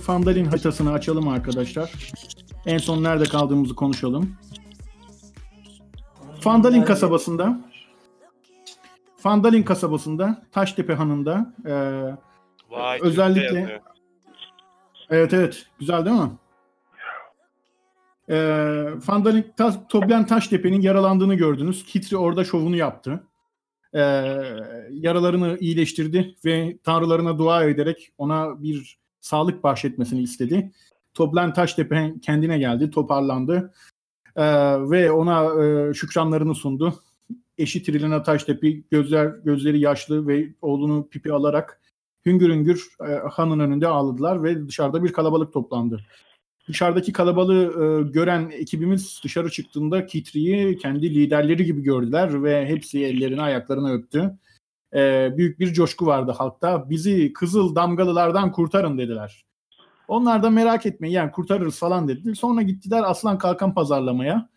Fandalin 0.00 0.44
haritasını 0.44 0.92
açalım 0.92 1.28
arkadaşlar. 1.28 1.92
En 2.66 2.78
son 2.78 3.02
nerede 3.04 3.24
kaldığımızı 3.24 3.74
konuşalım. 3.74 4.36
Fandalin 6.40 6.82
kasabasında 6.82 7.60
Fandalin 9.16 9.62
kasabasında 9.62 10.42
Taştepe 10.52 10.94
Hanı'nda 10.94 11.54
e, 11.66 11.72
Vay, 12.70 12.98
Özellikle- 13.02 13.82
evet 15.10 15.32
evet 15.34 15.66
güzel 15.78 16.04
değil 16.04 16.16
mi? 16.16 16.30
E, 18.30 19.00
Fandalin 19.00 19.52
Ta- 19.56 19.86
Toblen 19.88 20.26
Taştepe'nin 20.26 20.80
yaralandığını 20.80 21.34
gördünüz. 21.34 21.84
Kitri 21.84 22.16
orada 22.16 22.44
şovunu 22.44 22.76
yaptı. 22.76 23.24
E, 23.94 24.00
yaralarını 24.90 25.56
iyileştirdi 25.60 26.34
ve 26.44 26.78
tanrılarına 26.84 27.38
dua 27.38 27.64
ederek 27.64 28.12
ona 28.18 28.62
bir 28.62 28.98
sağlık 29.20 29.64
bahşetmesini 29.64 30.22
istedi. 30.22 30.72
Toblen 31.14 31.52
Taştepe 31.52 32.14
kendine 32.22 32.58
geldi, 32.58 32.90
toparlandı 32.90 33.72
E, 34.36 34.44
ve 34.90 35.12
ona 35.12 35.64
e, 35.64 35.94
şükranlarını 35.94 36.54
sundu. 36.54 36.94
Eşi 37.58 37.82
Trilina 37.82 38.22
Taştepe 38.22 38.70
gözler 38.70 39.26
gözleri 39.26 39.80
yaşlı 39.80 40.26
ve 40.26 40.48
oğlunu 40.62 41.08
pipi 41.08 41.32
alarak 41.32 41.80
hüngür 42.26 42.50
hüngür 42.50 42.88
e, 43.08 43.28
hanın 43.30 43.60
önünde 43.60 43.88
ağladılar 43.88 44.42
ve 44.42 44.68
dışarıda 44.68 45.04
bir 45.04 45.12
kalabalık 45.12 45.52
toplandı. 45.52 46.00
Dışarıdaki 46.68 47.12
kalabalığı 47.12 47.64
e, 47.64 48.10
gören 48.12 48.50
ekibimiz 48.50 49.20
dışarı 49.24 49.50
çıktığında 49.50 50.06
Kitri'yi 50.06 50.78
kendi 50.78 51.14
liderleri 51.14 51.64
gibi 51.64 51.82
gördüler 51.82 52.42
ve 52.42 52.66
hepsi 52.66 53.04
ellerini 53.04 53.42
ayaklarını 53.42 53.92
öptü. 53.92 54.38
E, 54.94 55.32
büyük 55.36 55.60
bir 55.60 55.72
coşku 55.72 56.06
vardı 56.06 56.32
halkta. 56.38 56.90
Bizi 56.90 57.32
kızıl 57.32 57.74
damgalılardan 57.74 58.52
kurtarın 58.52 58.98
dediler. 58.98 59.44
Onlar 60.08 60.42
da 60.42 60.50
merak 60.50 60.86
etmeyin 60.86 61.14
yani 61.14 61.30
kurtarırız 61.30 61.78
falan 61.78 62.08
dediler. 62.08 62.34
Sonra 62.34 62.62
gittiler 62.62 63.02
Aslan 63.06 63.38
Kalkan 63.38 63.74
pazarlamaya. 63.74 64.48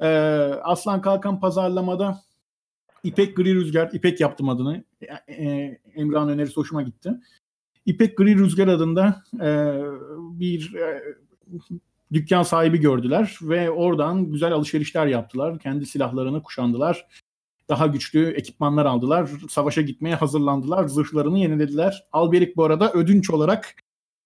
E, 0.00 0.08
Aslan 0.62 1.00
Kalkan 1.00 1.40
pazarlamada 1.40 2.20
İpek 3.04 3.36
Gri 3.36 3.54
Rüzgar, 3.54 3.90
İpek 3.92 4.20
yaptım 4.20 4.48
adını. 4.48 4.84
E, 5.00 5.34
e, 5.34 5.78
Emrah'ın 5.94 6.28
önerisi 6.28 6.56
hoşuma 6.56 6.82
gitti. 6.82 7.12
İpek 7.86 8.16
Gri 8.16 8.38
Rüzgar 8.38 8.68
adında 8.68 9.22
e, 9.40 9.80
bir 10.40 10.74
e, 10.74 11.02
dükkan 12.12 12.42
sahibi 12.42 12.80
gördüler 12.80 13.38
ve 13.42 13.70
oradan 13.70 14.32
güzel 14.32 14.52
alışverişler 14.52 15.06
yaptılar. 15.06 15.58
Kendi 15.58 15.86
silahlarını 15.86 16.42
kuşandılar. 16.42 17.06
Daha 17.68 17.86
güçlü 17.86 18.30
ekipmanlar 18.30 18.86
aldılar. 18.86 19.30
Savaşa 19.48 19.82
gitmeye 19.82 20.14
hazırlandılar. 20.14 20.88
Zırhlarını 20.88 21.38
yenilediler. 21.38 22.06
Alberik 22.12 22.56
bu 22.56 22.64
arada 22.64 22.92
ödünç 22.92 23.30
olarak 23.30 23.74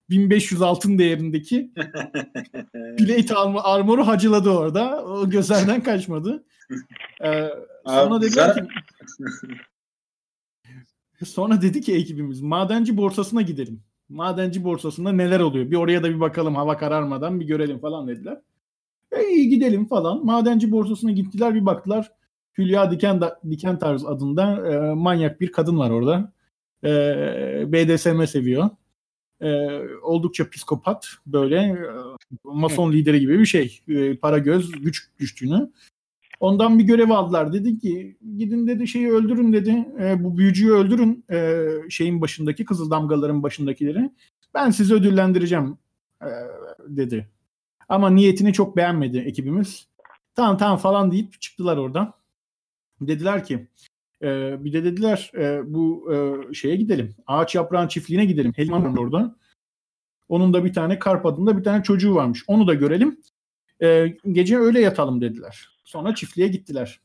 1500 0.09 0.61
altın 0.61 0.97
değerindeki 0.97 1.71
plate 2.97 3.35
armor, 3.35 3.61
armoru 3.63 4.07
hacıladı 4.07 4.49
orada. 4.49 5.05
O 5.05 5.29
gözlerden 5.29 5.83
kaçmadı. 5.83 6.43
Ee, 7.23 7.49
sonra 7.85 8.15
Abi, 8.15 8.25
dediler 8.25 8.55
ki 8.55 8.67
Sonra 11.25 11.61
dedi 11.61 11.81
ki 11.81 11.95
ekibimiz 11.95 12.41
madenci 12.41 12.97
borsasına 12.97 13.41
gidelim. 13.41 13.83
Madenci 14.09 14.63
borsasında 14.63 15.11
neler 15.11 15.39
oluyor? 15.39 15.71
Bir 15.71 15.75
oraya 15.75 16.03
da 16.03 16.09
bir 16.09 16.19
bakalım 16.19 16.55
hava 16.55 16.77
kararmadan 16.77 17.39
bir 17.39 17.45
görelim 17.45 17.79
falan 17.79 18.07
dediler. 18.07 18.41
E 19.11 19.27
iyi 19.27 19.49
gidelim 19.49 19.85
falan. 19.85 20.25
Madenci 20.25 20.71
borsasına 20.71 21.11
gittiler 21.11 21.55
bir 21.55 21.65
baktılar. 21.65 22.11
Hülya 22.57 22.91
Diken, 22.91 23.21
Diken 23.49 23.79
Tarz 23.79 24.05
adında 24.05 24.71
e, 24.71 24.93
manyak 24.93 25.41
bir 25.41 25.51
kadın 25.51 25.79
var 25.79 25.89
orada. 25.89 26.33
E, 26.83 26.89
BDSM 27.67 28.23
seviyor. 28.25 28.69
E, 29.41 29.79
oldukça 30.01 30.49
psikopat 30.49 31.07
böyle 31.25 31.57
e, 31.57 31.77
mason 32.43 32.91
lideri 32.91 33.19
gibi 33.19 33.39
bir 33.39 33.45
şey. 33.45 33.81
E, 33.87 34.17
para 34.17 34.37
göz 34.37 34.71
güç 34.71 35.09
düştüğünü. 35.19 35.71
Ondan 36.39 36.79
bir 36.79 36.83
görev 36.83 37.09
aldılar. 37.09 37.53
Dedi 37.53 37.79
ki 37.79 38.17
gidin 38.37 38.67
dedi 38.67 38.87
şeyi 38.87 39.11
öldürün 39.11 39.53
dedi. 39.53 39.85
E, 40.01 40.23
bu 40.23 40.37
büyücüyü 40.37 40.71
öldürün 40.71 41.25
e, 41.31 41.65
şeyin 41.89 42.21
başındaki 42.21 42.65
kızıl 42.65 42.91
damgaların 42.91 43.43
başındakileri. 43.43 44.11
Ben 44.53 44.69
sizi 44.69 44.93
ödüllendireceğim 44.93 45.77
e, 46.21 46.29
dedi. 46.87 47.29
Ama 47.89 48.09
niyetini 48.09 48.53
çok 48.53 48.77
beğenmedi 48.77 49.17
ekibimiz. 49.17 49.87
Tamam 50.35 50.57
tamam 50.57 50.77
falan 50.77 51.11
deyip 51.11 51.41
çıktılar 51.41 51.77
oradan. 51.77 52.13
Dediler 53.01 53.45
ki 53.45 53.67
e, 54.21 54.57
bir 54.63 54.73
de 54.73 54.83
dediler 54.83 55.31
e, 55.37 55.73
bu 55.73 56.13
e, 56.13 56.53
şeye 56.53 56.75
gidelim. 56.75 57.15
Ağaç 57.27 57.55
yaprağın 57.55 57.87
çiftliğine 57.87 58.25
gidelim. 58.25 58.53
Helman 58.55 58.97
orada. 58.97 59.35
Onun 60.29 60.53
da 60.53 60.65
bir 60.65 60.73
tane 60.73 60.99
Karp 60.99 61.25
adında 61.25 61.57
bir 61.57 61.63
tane 61.63 61.83
çocuğu 61.83 62.15
varmış. 62.15 62.43
Onu 62.47 62.67
da 62.67 62.73
görelim. 62.73 63.21
E, 63.81 64.17
gece 64.31 64.57
öyle 64.57 64.79
yatalım 64.81 65.21
dediler. 65.21 65.69
Sonra 65.83 66.15
çiftliğe 66.15 66.47
gittiler. 66.47 66.99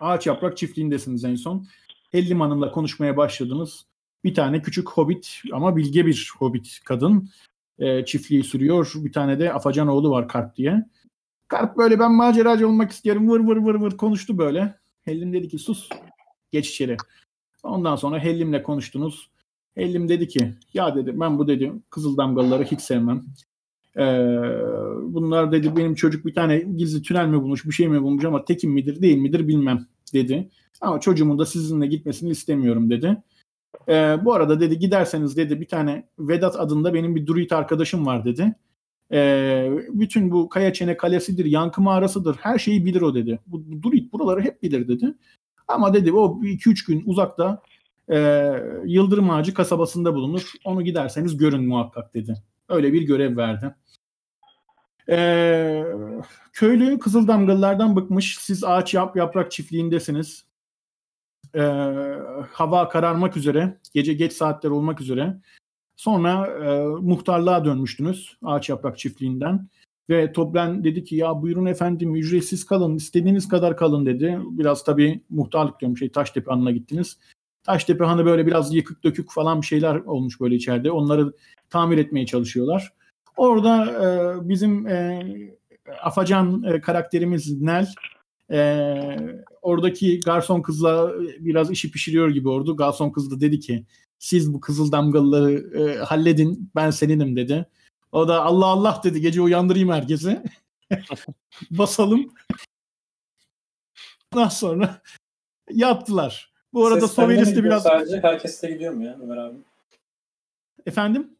Ağaç 0.00 0.26
Yaprak 0.26 0.56
çiftliğindesiniz 0.56 1.24
en 1.24 1.34
son. 1.34 1.66
Hellim 2.12 2.40
Hanım'la 2.40 2.72
konuşmaya 2.72 3.16
başladınız. 3.16 3.86
Bir 4.24 4.34
tane 4.34 4.62
küçük 4.62 4.90
hobbit 4.90 5.42
ama 5.52 5.76
bilge 5.76 6.06
bir 6.06 6.32
hobbit 6.38 6.80
kadın 6.84 7.30
e, 7.78 8.04
çiftliği 8.04 8.44
sürüyor. 8.44 8.92
Bir 8.94 9.12
tane 9.12 9.38
de 9.38 9.52
Afacan 9.52 9.88
oğlu 9.88 10.10
var 10.10 10.28
Karp 10.28 10.56
diye. 10.56 10.86
Karp 11.48 11.76
böyle 11.76 11.98
ben 11.98 12.12
maceracı 12.12 12.68
olmak 12.68 12.90
istiyorum 12.90 13.30
vır 13.30 13.40
vır 13.40 13.56
vır 13.56 13.74
vır 13.74 13.96
konuştu 13.96 14.38
böyle. 14.38 14.78
Hellim 15.06 15.32
dedi 15.32 15.48
ki 15.48 15.58
sus 15.58 15.88
geç 16.52 16.70
içeri. 16.70 16.96
Ondan 17.62 17.96
sonra 17.96 18.18
Hellim'le 18.18 18.62
konuştunuz. 18.62 19.30
Hellim 19.74 20.08
dedi 20.08 20.28
ki 20.28 20.54
ya 20.74 20.94
dedi 20.94 21.20
ben 21.20 21.38
bu 21.38 21.48
dedi 21.48 21.72
kızıl 21.90 22.16
damgalıları 22.16 22.64
hiç 22.64 22.80
sevmem. 22.80 23.24
Ee, 23.96 24.02
bunlar 25.02 25.52
dedi 25.52 25.76
benim 25.76 25.94
çocuk 25.94 26.26
bir 26.26 26.34
tane 26.34 26.58
gizli 26.58 27.02
tünel 27.02 27.26
mi 27.26 27.42
bulmuş 27.42 27.64
bir 27.64 27.72
şey 27.72 27.88
mi 27.88 28.02
bulmuş 28.02 28.24
ama 28.24 28.44
tekin 28.44 28.70
midir 28.70 29.02
değil 29.02 29.18
midir 29.18 29.48
bilmem 29.48 29.86
dedi. 30.12 30.50
Ama 30.80 31.00
çocuğumun 31.00 31.38
da 31.38 31.46
sizinle 31.46 31.86
gitmesini 31.86 32.30
istemiyorum 32.30 32.90
dedi. 32.90 33.22
Ee, 33.88 34.16
bu 34.24 34.34
arada 34.34 34.60
dedi 34.60 34.78
giderseniz 34.78 35.36
dedi 35.36 35.60
bir 35.60 35.68
tane 35.68 36.08
Vedat 36.18 36.60
adında 36.60 36.94
benim 36.94 37.16
bir 37.16 37.26
druid 37.26 37.50
arkadaşım 37.50 38.06
var 38.06 38.24
dedi. 38.24 38.54
Ee, 39.12 39.70
bütün 39.88 40.30
bu 40.30 40.48
Kaya 40.48 40.72
Çene 40.72 40.96
Kalesi'dir, 40.96 41.44
Yankı 41.44 41.80
Mağarası'dır 41.80 42.36
her 42.40 42.58
şeyi 42.58 42.84
bilir 42.84 43.00
o 43.00 43.14
dedi. 43.14 43.40
Bu, 43.46 43.62
bu 43.66 43.82
druid 43.82 44.12
buraları 44.12 44.40
hep 44.40 44.62
bilir 44.62 44.88
dedi. 44.88 45.14
Ama 45.68 45.94
dedi 45.94 46.12
o 46.12 46.40
2-3 46.42 46.86
gün 46.86 47.02
uzakta 47.06 47.62
e, 48.08 48.16
Yıldırım 48.84 49.30
Ağacı 49.30 49.54
kasabasında 49.54 50.14
bulunur. 50.14 50.52
Onu 50.64 50.82
giderseniz 50.82 51.36
görün 51.36 51.68
muhakkak 51.68 52.14
dedi. 52.14 52.34
Öyle 52.68 52.92
bir 52.92 53.02
görev 53.02 53.36
verdi. 53.36 53.74
Ee, 55.08 55.84
köylü 56.52 56.98
Kızıldamgalılardan 56.98 57.96
bıkmış. 57.96 58.38
Siz 58.38 58.64
ağaç 58.64 58.94
yap 58.94 59.16
yaprak 59.16 59.50
çiftliğindesiniz. 59.50 60.46
Ee, 61.54 61.60
hava 62.52 62.88
kararmak 62.88 63.36
üzere. 63.36 63.78
Gece 63.94 64.14
geç 64.14 64.32
saatler 64.32 64.70
olmak 64.70 65.00
üzere. 65.00 65.36
Sonra 65.96 66.46
e, 66.46 66.84
muhtarlığa 66.86 67.64
dönmüştünüz 67.64 68.36
ağaç 68.42 68.68
yaprak 68.68 68.98
çiftliğinden. 68.98 69.68
Ve 70.10 70.32
Toblen 70.32 70.84
dedi 70.84 71.04
ki 71.04 71.16
ya 71.16 71.42
buyurun 71.42 71.66
efendim 71.66 72.16
ücretsiz 72.16 72.66
kalın 72.66 72.96
istediğiniz 72.96 73.48
kadar 73.48 73.76
kalın 73.76 74.06
dedi. 74.06 74.38
Biraz 74.50 74.84
tabii 74.84 75.20
muhtarlık 75.30 75.80
diyorum 75.80 75.96
şey 75.96 76.08
Taştepe 76.08 76.50
Hanı'na 76.50 76.70
gittiniz. 76.70 77.18
Taştepe 77.62 78.04
Hanı 78.04 78.24
böyle 78.24 78.46
biraz 78.46 78.74
yıkık 78.74 79.04
dökük 79.04 79.32
falan 79.32 79.60
bir 79.60 79.66
şeyler 79.66 79.96
olmuş 79.96 80.40
böyle 80.40 80.54
içeride. 80.54 80.90
Onları 80.90 81.32
tamir 81.70 81.98
etmeye 81.98 82.26
çalışıyorlar. 82.26 82.92
Orada 83.36 83.84
e, 83.86 84.48
bizim 84.48 84.86
e, 84.86 85.22
Afacan 86.02 86.62
e, 86.62 86.80
karakterimiz 86.80 87.60
Nel 87.62 87.86
e, 88.50 88.58
oradaki 89.66 90.20
garson 90.20 90.62
kızla 90.62 91.12
biraz 91.38 91.70
işi 91.70 91.90
pişiriyor 91.90 92.28
gibi 92.28 92.48
oldu. 92.48 92.76
Garson 92.76 93.10
kız 93.10 93.30
da 93.30 93.40
dedi 93.40 93.60
ki 93.60 93.84
siz 94.18 94.54
bu 94.54 94.60
kızıl 94.60 94.92
damgalıları 94.92 95.78
e, 95.78 95.98
halledin 95.98 96.70
ben 96.74 96.90
seninim 96.90 97.36
dedi. 97.36 97.66
O 98.12 98.28
da 98.28 98.42
Allah 98.42 98.66
Allah 98.66 99.00
dedi 99.04 99.20
gece 99.20 99.40
uyandırayım 99.40 99.90
herkesi. 99.90 100.42
Basalım. 101.70 102.34
Ondan 104.34 104.48
sonra 104.48 105.02
yattılar. 105.70 106.52
Bu 106.72 106.86
arada 106.86 107.08
Sovelis 107.08 107.56
de 107.56 107.64
biraz... 107.64 107.82
Sadece 107.82 108.20
herkes 108.20 108.62
de 108.62 108.70
gidiyor 108.70 108.92
mu 108.92 109.04
ya 109.04 109.18
Ömer 109.22 109.36
abi? 109.36 109.56
Efendim? 110.86 111.36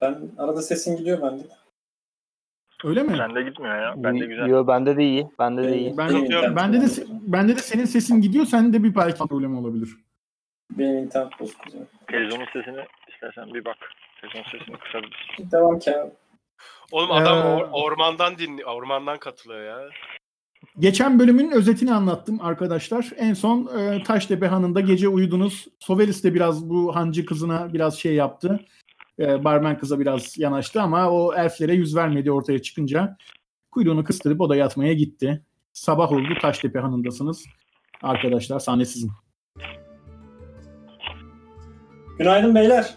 Ben 0.00 0.30
arada 0.38 0.62
sesin 0.62 0.96
gidiyor 0.96 1.22
bende. 1.22 1.42
Öyle 2.84 3.02
mi? 3.02 3.18
Bende 3.18 3.42
gitmiyor 3.42 3.78
ya. 3.82 3.94
Bende 3.96 4.26
güzel. 4.26 4.46
Yo 4.46 4.66
bende 4.66 4.96
de 4.96 5.04
iyi. 5.04 5.26
Bende 5.38 5.62
de 5.62 5.78
iyi. 5.78 5.96
Ben, 5.98 6.08
internetim 6.08 6.56
bende 6.56 6.80
de 6.80 6.86
bende 7.08 7.56
de 7.56 7.60
senin 7.60 7.84
sesin 7.84 8.20
gidiyor, 8.20 8.46
sende 8.46 8.82
bir 8.84 8.94
belki 8.94 9.18
problem 9.18 9.58
olabilir. 9.58 9.88
Benim 10.70 10.98
internet 10.98 11.40
bozuk. 11.40 11.56
Televizyonun 12.10 12.46
sesini 12.52 12.84
istersen 13.14 13.54
bir 13.54 13.64
bak. 13.64 13.76
Televizyon 14.20 14.58
sesini 14.58 14.76
kısabilirsin. 14.78 15.50
Devam 15.52 15.78
ki 15.78 15.96
abi. 15.96 16.10
Oğlum 16.92 17.10
adam 17.10 17.38
Ee, 17.38 17.40
or- 17.40 17.68
ormandan 17.72 18.38
dinliyor. 18.38 18.68
Ormandan 18.68 19.18
katılıyor 19.18 19.64
ya. 19.64 19.88
Geçen 20.78 21.18
bölümün 21.18 21.50
özetini 21.50 21.94
anlattım 21.94 22.38
arkadaşlar. 22.42 23.10
En 23.16 23.34
son 23.34 23.78
e, 23.78 24.02
Taştepe 24.02 24.46
Hanı'nda 24.46 24.80
gece 24.80 25.08
uyudunuz. 25.08 25.68
Sovelis 25.78 26.24
de 26.24 26.34
biraz 26.34 26.70
bu 26.70 26.96
hancı 26.96 27.26
kızına 27.26 27.72
biraz 27.72 27.98
şey 27.98 28.14
yaptı. 28.14 28.60
E, 29.18 29.44
barmen 29.44 29.78
kıza 29.78 30.00
biraz 30.00 30.38
yanaştı 30.38 30.82
ama 30.82 31.10
o 31.10 31.34
elflere 31.34 31.74
yüz 31.74 31.96
vermedi 31.96 32.32
ortaya 32.32 32.62
çıkınca. 32.62 33.16
Kuyruğunu 33.70 34.04
kıstırıp 34.04 34.40
o 34.40 34.48
da 34.48 34.56
yatmaya 34.56 34.92
gitti. 34.92 35.42
Sabah 35.72 36.12
oldu 36.12 36.34
Taştepe 36.42 36.78
Hanı'ndasınız. 36.78 37.44
Arkadaşlar 38.02 38.58
sahne 38.58 38.84
sizin. 38.84 39.10
Günaydın 42.18 42.54
beyler. 42.54 42.94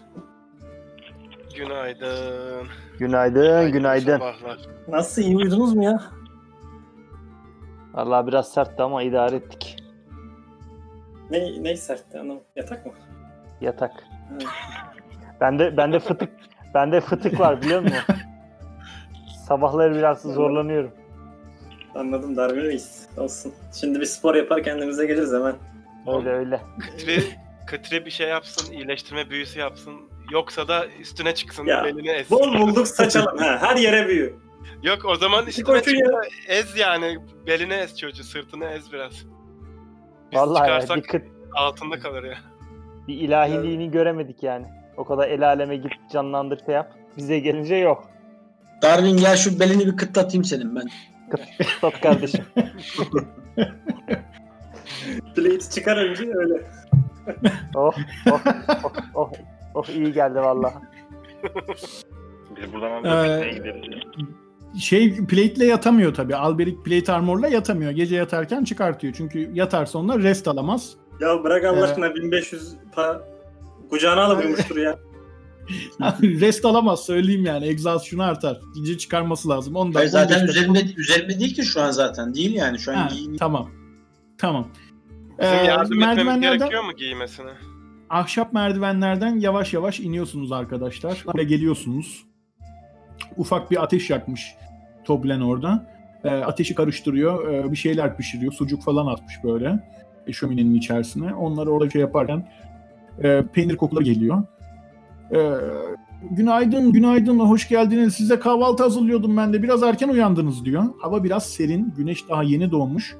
Günaydın. 1.56 2.66
Günaydın, 2.98 3.72
günaydın. 3.72 4.18
Sabahlar. 4.18 4.58
Nasıl 4.88 5.22
iyi 5.22 5.36
uyudunuz 5.36 5.74
mu 5.74 5.84
ya? 5.84 6.02
Vallahi 7.94 8.26
biraz 8.26 8.52
sertti 8.52 8.82
ama 8.82 9.02
idare 9.02 9.36
ettik. 9.36 9.76
Ne, 11.30 11.62
ne 11.62 11.76
sertti 11.76 12.18
anam? 12.18 12.40
Yatak 12.56 12.86
mı? 12.86 12.92
Yatak. 13.60 14.04
Bende 15.40 15.76
bende 15.76 15.98
fıtık 16.00 16.30
bende 16.74 17.00
fıtık 17.00 17.40
var 17.40 17.62
biliyor 17.62 17.80
musun? 17.80 17.98
Sabahları 19.48 19.94
biraz 19.94 20.22
zorlanıyorum. 20.22 20.90
Anladım 21.94 22.36
Darwin 22.36 22.60
Reis. 22.60 23.06
Olsun. 23.18 23.54
Şimdi 23.80 24.00
bir 24.00 24.04
spor 24.06 24.34
yapar 24.34 24.62
kendimize 24.62 25.06
geliriz 25.06 25.32
hemen. 25.32 25.54
Öyle 26.06 26.30
öyle. 26.30 26.60
Kıtri, 26.80 27.22
Kıtri 27.66 28.04
bir 28.06 28.10
şey 28.10 28.28
yapsın, 28.28 28.72
iyileştirme 28.72 29.30
büyüsü 29.30 29.58
yapsın. 29.58 29.94
Yoksa 30.32 30.68
da 30.68 30.86
üstüne 31.00 31.34
çıksın, 31.34 31.66
Ya, 31.66 31.84
belini 31.84 32.08
ezsin. 32.10 32.38
Bol 32.38 32.54
bulduk 32.60 32.88
saçalım. 32.88 33.38
ha, 33.38 33.58
her 33.60 33.76
yere 33.76 34.08
büyü. 34.08 34.36
Yok 34.82 35.04
o 35.04 35.16
zaman 35.16 35.46
üstüne 35.46 35.82
çık 35.82 35.94
ez 36.48 36.76
yani. 36.78 37.18
Beline 37.46 37.74
ez 37.76 37.98
çocuğu, 37.98 38.24
sırtını 38.24 38.64
ez 38.64 38.92
biraz. 38.92 39.12
Biz 40.32 40.38
Vallahi 40.40 40.70
ya, 40.70 40.80
çıkarsak 40.80 40.96
bir, 41.04 41.08
kıt, 41.08 41.22
altında 41.54 41.98
kalır 41.98 42.24
ya. 42.24 42.38
bir 43.08 43.14
ilahiliğini 43.14 43.90
göremedik 43.90 44.42
yani. 44.42 44.66
O 44.96 45.04
kadar 45.04 45.28
el 45.28 45.46
aleme 45.46 45.76
git 45.76 45.92
canlandır 46.12 46.64
şey 46.66 46.74
yap. 46.74 46.92
Bize 47.16 47.38
gelince 47.38 47.74
yok. 47.74 48.08
Darwin 48.82 49.16
gel 49.16 49.36
şu 49.36 49.60
belini 49.60 49.86
bir 49.86 49.96
kıtlatayım 49.96 50.44
senin 50.44 50.76
ben. 50.76 50.88
Sat 51.80 52.00
kardeşim. 52.00 52.44
Plate 55.36 55.70
çıkar 55.74 55.96
önce 55.96 56.24
öyle. 56.34 56.62
Oh, 57.74 57.94
oh, 58.30 58.40
oh, 58.84 58.92
oh, 59.14 59.30
oh 59.74 59.88
iyi 59.88 60.12
geldi 60.12 60.38
vallahi. 60.38 60.74
Biz 62.56 62.72
buradan 62.72 63.04
Ee, 63.04 63.08
alıp 63.08 63.44
ee... 63.44 64.78
Şey 64.78 65.16
plate'le 65.26 65.66
yatamıyor 65.66 66.14
tabii. 66.14 66.36
Alberic 66.36 66.76
plate 66.84 67.12
armor'la 67.12 67.48
yatamıyor. 67.48 67.90
Gece 67.90 68.16
yatarken 68.16 68.64
çıkartıyor. 68.64 69.14
Çünkü 69.16 69.50
yatarsa 69.54 69.98
onlar 69.98 70.22
rest 70.22 70.48
alamaz. 70.48 70.96
Ya 71.20 71.44
bırak 71.44 71.64
Allah 71.64 71.80
Ee, 71.80 71.82
aşkına 71.82 72.14
1500 72.14 72.74
pa 72.92 73.22
kucağına 73.90 74.22
alıp 74.24 74.40
uyumuştur 74.44 74.76
ya. 74.76 74.98
rest 76.22 76.64
alamaz 76.64 77.00
söyleyeyim 77.04 77.44
yani. 77.44 77.66
Exhaustion'u 77.66 78.22
artar. 78.22 78.60
Gece 78.76 78.98
çıkarması 78.98 79.48
lazım. 79.48 79.76
Ondan 79.76 79.98
Hayır, 79.98 80.10
zaten 80.10 80.40
15 80.40 80.48
dakika- 80.56 80.60
üzerinde 80.72 80.94
üzerinde 81.00 81.40
değil 81.40 81.54
ki 81.54 81.62
şu 81.62 81.80
an 81.82 81.90
zaten. 81.90 82.34
Değil 82.34 82.54
yani 82.54 82.78
şu 82.78 82.90
an 82.92 82.94
Ha, 82.96 83.08
giyin. 83.12 83.36
tamam. 83.36 83.70
Tamam. 84.38 84.68
Bizim 85.40 85.52
Ee, 85.54 85.64
yardım 85.64 85.92
etmemiz 85.92 86.06
merdivenlerden, 86.16 86.58
gerekiyor 86.58 86.84
mu 86.84 86.92
giymesine? 86.92 87.50
ahşap 88.10 88.52
merdivenlerden 88.52 89.38
yavaş 89.38 89.72
yavaş 89.74 90.00
iniyorsunuz 90.00 90.52
arkadaşlar. 90.52 91.22
Buraya 91.26 91.44
geliyorsunuz. 91.44 92.24
Ufak 93.36 93.70
bir 93.70 93.82
ateş 93.82 94.10
yakmış 94.10 94.54
Toblen 95.04 95.40
orada. 95.40 95.90
Ee, 96.24 96.28
ateşi 96.30 96.74
karıştırıyor. 96.74 97.52
ee, 97.52 97.72
bir 97.72 97.76
şeyler 97.76 98.16
pişiriyor. 98.16 98.52
Sucuk 98.52 98.82
falan 98.84 99.06
atmış 99.06 99.34
böyle. 99.44 99.88
e, 100.26 100.32
şöminenin 100.32 100.74
içerisine. 100.74 101.34
Onları 101.34 101.70
orada 101.70 101.90
şey 101.90 102.00
yaparken 102.00 102.48
e, 103.22 103.44
peynir 103.52 103.76
kokuları 103.76 104.04
geliyor. 104.04 104.42
Ee, 105.34 105.54
günaydın, 106.30 106.92
günaydın, 106.92 107.38
hoş 107.38 107.68
geldiniz. 107.68 108.14
Size 108.14 108.38
kahvaltı 108.38 108.82
hazırlıyordum 108.82 109.36
ben 109.36 109.52
de. 109.52 109.62
Biraz 109.62 109.82
erken 109.82 110.08
uyandınız 110.08 110.64
diyor. 110.64 110.84
Hava 110.98 111.24
biraz 111.24 111.46
serin. 111.46 111.94
Güneş 111.96 112.28
daha 112.28 112.42
yeni 112.42 112.70
doğmuş. 112.70 113.16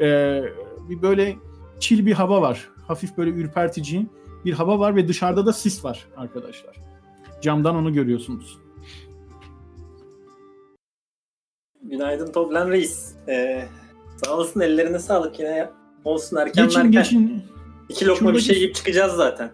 Ee, 0.00 0.42
bir 0.90 1.02
böyle 1.02 1.36
çil 1.80 2.06
bir 2.06 2.12
hava 2.12 2.42
var. 2.42 2.68
Hafif 2.86 3.16
böyle 3.16 3.30
ürpertici 3.30 4.06
bir 4.44 4.52
hava 4.52 4.78
var 4.78 4.96
ve 4.96 5.08
dışarıda 5.08 5.46
da 5.46 5.52
sis 5.52 5.84
var 5.84 6.06
arkadaşlar. 6.16 6.76
Camdan 7.42 7.76
onu 7.76 7.92
görüyorsunuz. 7.92 8.58
Günaydın 11.82 12.32
Toblen 12.32 12.70
Reis. 12.70 13.14
Ee, 13.28 13.64
sağ 14.24 14.36
olasın 14.36 14.60
ellerine 14.60 14.98
sağlık 14.98 15.40
yine. 15.40 15.70
Olsun 16.04 16.36
erken 16.36 16.64
Geçin 16.64 16.82
merken. 16.82 17.02
geçin. 17.02 17.42
İki 17.92 18.06
lokma 18.06 18.28
bir 18.28 18.32
Şuradaki- 18.38 18.44
şey 18.44 18.56
yiyip 18.56 18.74
çıkacağız 18.74 19.12
zaten. 19.12 19.50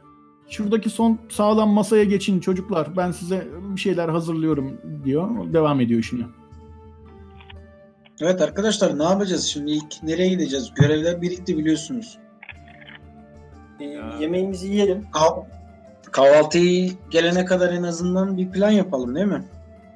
Şuradaki 0.50 0.90
son 0.90 1.18
sağlam 1.28 1.70
masaya 1.70 2.04
geçin 2.04 2.40
çocuklar. 2.40 2.96
Ben 2.96 3.10
size 3.10 3.46
bir 3.54 3.80
şeyler 3.80 4.08
hazırlıyorum 4.08 4.80
diyor. 5.04 5.52
Devam 5.52 5.80
ediyor 5.80 6.00
işine. 6.00 6.24
Evet 8.20 8.42
arkadaşlar 8.42 8.98
ne 8.98 9.02
yapacağız 9.02 9.44
şimdi 9.44 9.70
ilk 9.70 10.02
nereye 10.02 10.28
gideceğiz? 10.28 10.72
Görevler 10.74 11.22
birikti 11.22 11.58
biliyorsunuz. 11.58 12.18
Ee, 13.80 13.84
yemeğimizi 14.20 14.68
yiyelim. 14.68 15.06
Kah- 15.12 15.44
kahvaltıyı 16.12 16.92
gelene 17.10 17.44
kadar 17.44 17.72
en 17.72 17.82
azından 17.82 18.36
bir 18.36 18.50
plan 18.50 18.70
yapalım 18.70 19.14
değil 19.14 19.26
mi? 19.26 19.44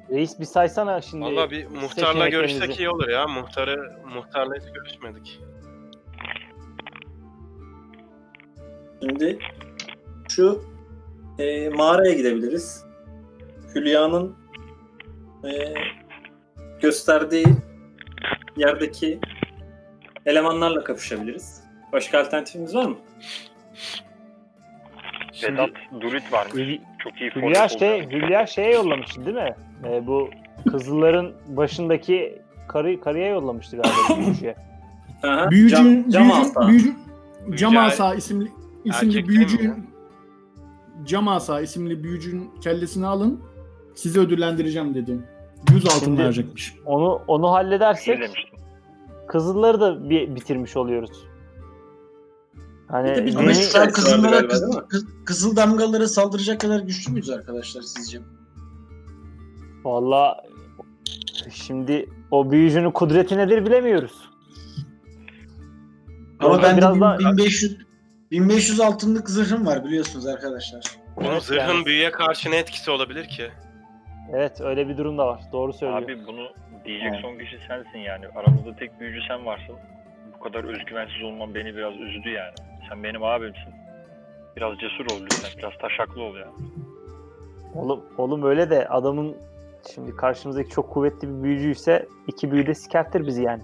Reis 0.09 0.39
bir 0.39 0.45
saysana 0.45 1.01
şimdi. 1.01 1.25
Valla 1.25 1.51
bir 1.51 1.67
muhtarla 1.67 2.29
görüşsek 2.29 2.79
iyi 2.79 2.89
olur 2.89 3.07
ya. 3.09 3.27
Muhtarı, 3.27 3.93
muhtarla 4.15 4.55
hiç 4.55 4.73
görüşmedik. 4.73 5.39
Şimdi 9.03 9.39
şu 10.29 10.63
e, 11.39 11.69
mağaraya 11.69 12.13
gidebiliriz. 12.13 12.85
Hülya'nın 13.75 14.35
e, 15.43 15.73
gösterdiği 16.81 17.45
yerdeki 18.57 19.19
elemanlarla 20.25 20.83
kapışabiliriz. 20.83 21.63
Başka 21.91 22.19
alternatifimiz 22.19 22.75
var 22.75 22.85
mı? 22.85 22.97
Şimdi 25.33 25.53
Vedat 25.53 25.69
Durit. 26.01 26.23
Hülya, 26.53 26.79
Çok 27.03 27.21
iyi 27.21 27.31
Hülya 27.31 27.67
şey. 27.69 28.09
Hülya 28.09 28.47
şeye 28.47 28.71
yollamıştı 28.73 29.25
değil 29.25 29.37
mi? 29.37 29.55
Ee, 29.85 30.07
bu 30.07 30.29
Kızılların 30.71 31.31
başındaki 31.47 32.41
karı, 32.67 33.01
karıya 33.01 33.27
yollamıştı 33.27 33.77
galiba. 33.77 34.23
Aha, 35.23 35.51
Büyücü, 35.51 35.75
cam, 35.75 36.09
cam 36.09 36.29
büyücü, 36.67 36.95
büyücü, 37.47 37.57
Cam 37.57 37.77
Asa 37.77 38.15
isimli, 38.15 38.51
isimli 38.85 39.17
erkek 39.17 39.27
büyücü 39.27 39.75
Cam 41.05 41.27
Asa 41.27 41.61
isimli 41.61 42.03
büyücünün 42.03 42.49
kellesini 42.63 43.05
alın. 43.07 43.39
Sizi 43.95 44.19
ödüllendireceğim 44.19 44.95
dedi. 44.95 45.19
100 45.73 45.85
altın 45.85 45.99
Şimdi- 46.05 46.21
verecekmiş. 46.21 46.75
Onu 46.85 47.21
onu 47.27 47.51
halledersek 47.51 48.17
demiştim. 48.21 48.59
Kızılları 49.27 49.79
da 49.81 50.09
bir 50.09 50.35
bitirmiş 50.35 50.77
oluyoruz. 50.77 51.23
Hani 52.87 53.09
Bir 53.09 53.15
de 53.33 53.37
Ama 53.39 53.41
yeni- 53.51 53.57
Yeni- 53.57 53.63
şu 53.71 53.77
an 53.77 53.81
vardı 53.83 53.93
kızıllara, 53.93 54.31
galiba, 54.31 54.47
kız- 54.49 54.61
değil 54.61 54.73
mi? 54.75 54.87
kız- 54.89 55.05
kızıl 55.25 55.55
damgaları 55.55 56.07
saldıracak 56.07 56.59
kadar 56.61 56.79
güçlü 56.79 57.11
müyüz 57.11 57.29
arkadaşlar 57.29 57.81
sizce? 57.81 58.19
Valla 59.83 60.43
şimdi 61.53 62.09
o 62.31 62.51
büyücünün 62.51 62.91
kudreti 62.91 63.37
nedir 63.37 63.65
bilemiyoruz. 63.65 64.29
Ama 66.39 66.63
ben 66.63 66.77
biraz 66.77 66.95
de 66.95 66.99
daha- 66.99 67.19
1500 67.19 67.77
1500 68.33 68.79
altınlık 68.79 69.29
zırhım 69.29 69.65
var 69.65 69.83
biliyorsunuz 69.85 70.27
arkadaşlar. 70.27 70.83
Oğlum 71.17 71.27
Evet, 71.31 71.43
zırhın 71.43 71.73
yani- 71.73 71.85
büyüye 71.85 72.11
karşı 72.11 72.51
ne 72.51 72.57
etkisi 72.57 72.91
olabilir 72.91 73.27
ki? 73.27 73.49
Evet 74.33 74.61
öyle 74.61 74.87
bir 74.89 74.97
durum 74.97 75.17
da 75.17 75.27
var. 75.27 75.41
Doğru 75.51 75.73
söylüyor. 75.73 76.01
Abi 76.03 76.27
bunu 76.27 76.47
diyecek 76.85 77.07
Evet. 77.11 77.19
son 77.21 77.37
kişi 77.37 77.57
sensin 77.67 77.99
yani. 77.99 78.25
Aramızda 78.35 78.75
tek 78.75 78.99
büyücü 78.99 79.19
sen 79.27 79.45
varsın. 79.45 79.75
Bu 80.35 80.39
kadar 80.43 80.63
özgüvensiz 80.63 81.23
olman 81.23 81.55
beni 81.55 81.75
biraz 81.75 81.93
üzdü 81.93 82.29
yani. 82.29 82.53
Sen 82.89 83.03
benim 83.03 83.23
abimsin. 83.23 83.73
Biraz 84.55 84.77
cesur 84.79 85.05
ol 85.05 85.21
lütfen. 85.23 85.51
Biraz 85.57 85.73
taşaklı 85.81 86.21
ol 86.21 86.35
ya. 86.35 86.47
Oğlum, 87.75 88.05
oğlum 88.17 88.43
öyle 88.43 88.69
de 88.69 88.87
adamın 88.87 89.35
şimdi 89.93 90.15
karşımızdaki 90.15 90.69
çok 90.69 90.89
kuvvetli 90.93 91.27
bir 91.27 91.43
büyücüyse 91.43 92.07
iki 92.27 92.51
büyü 92.51 92.67
de 92.67 92.73
sikertir 92.73 93.27
bizi 93.27 93.43
yani. 93.43 93.61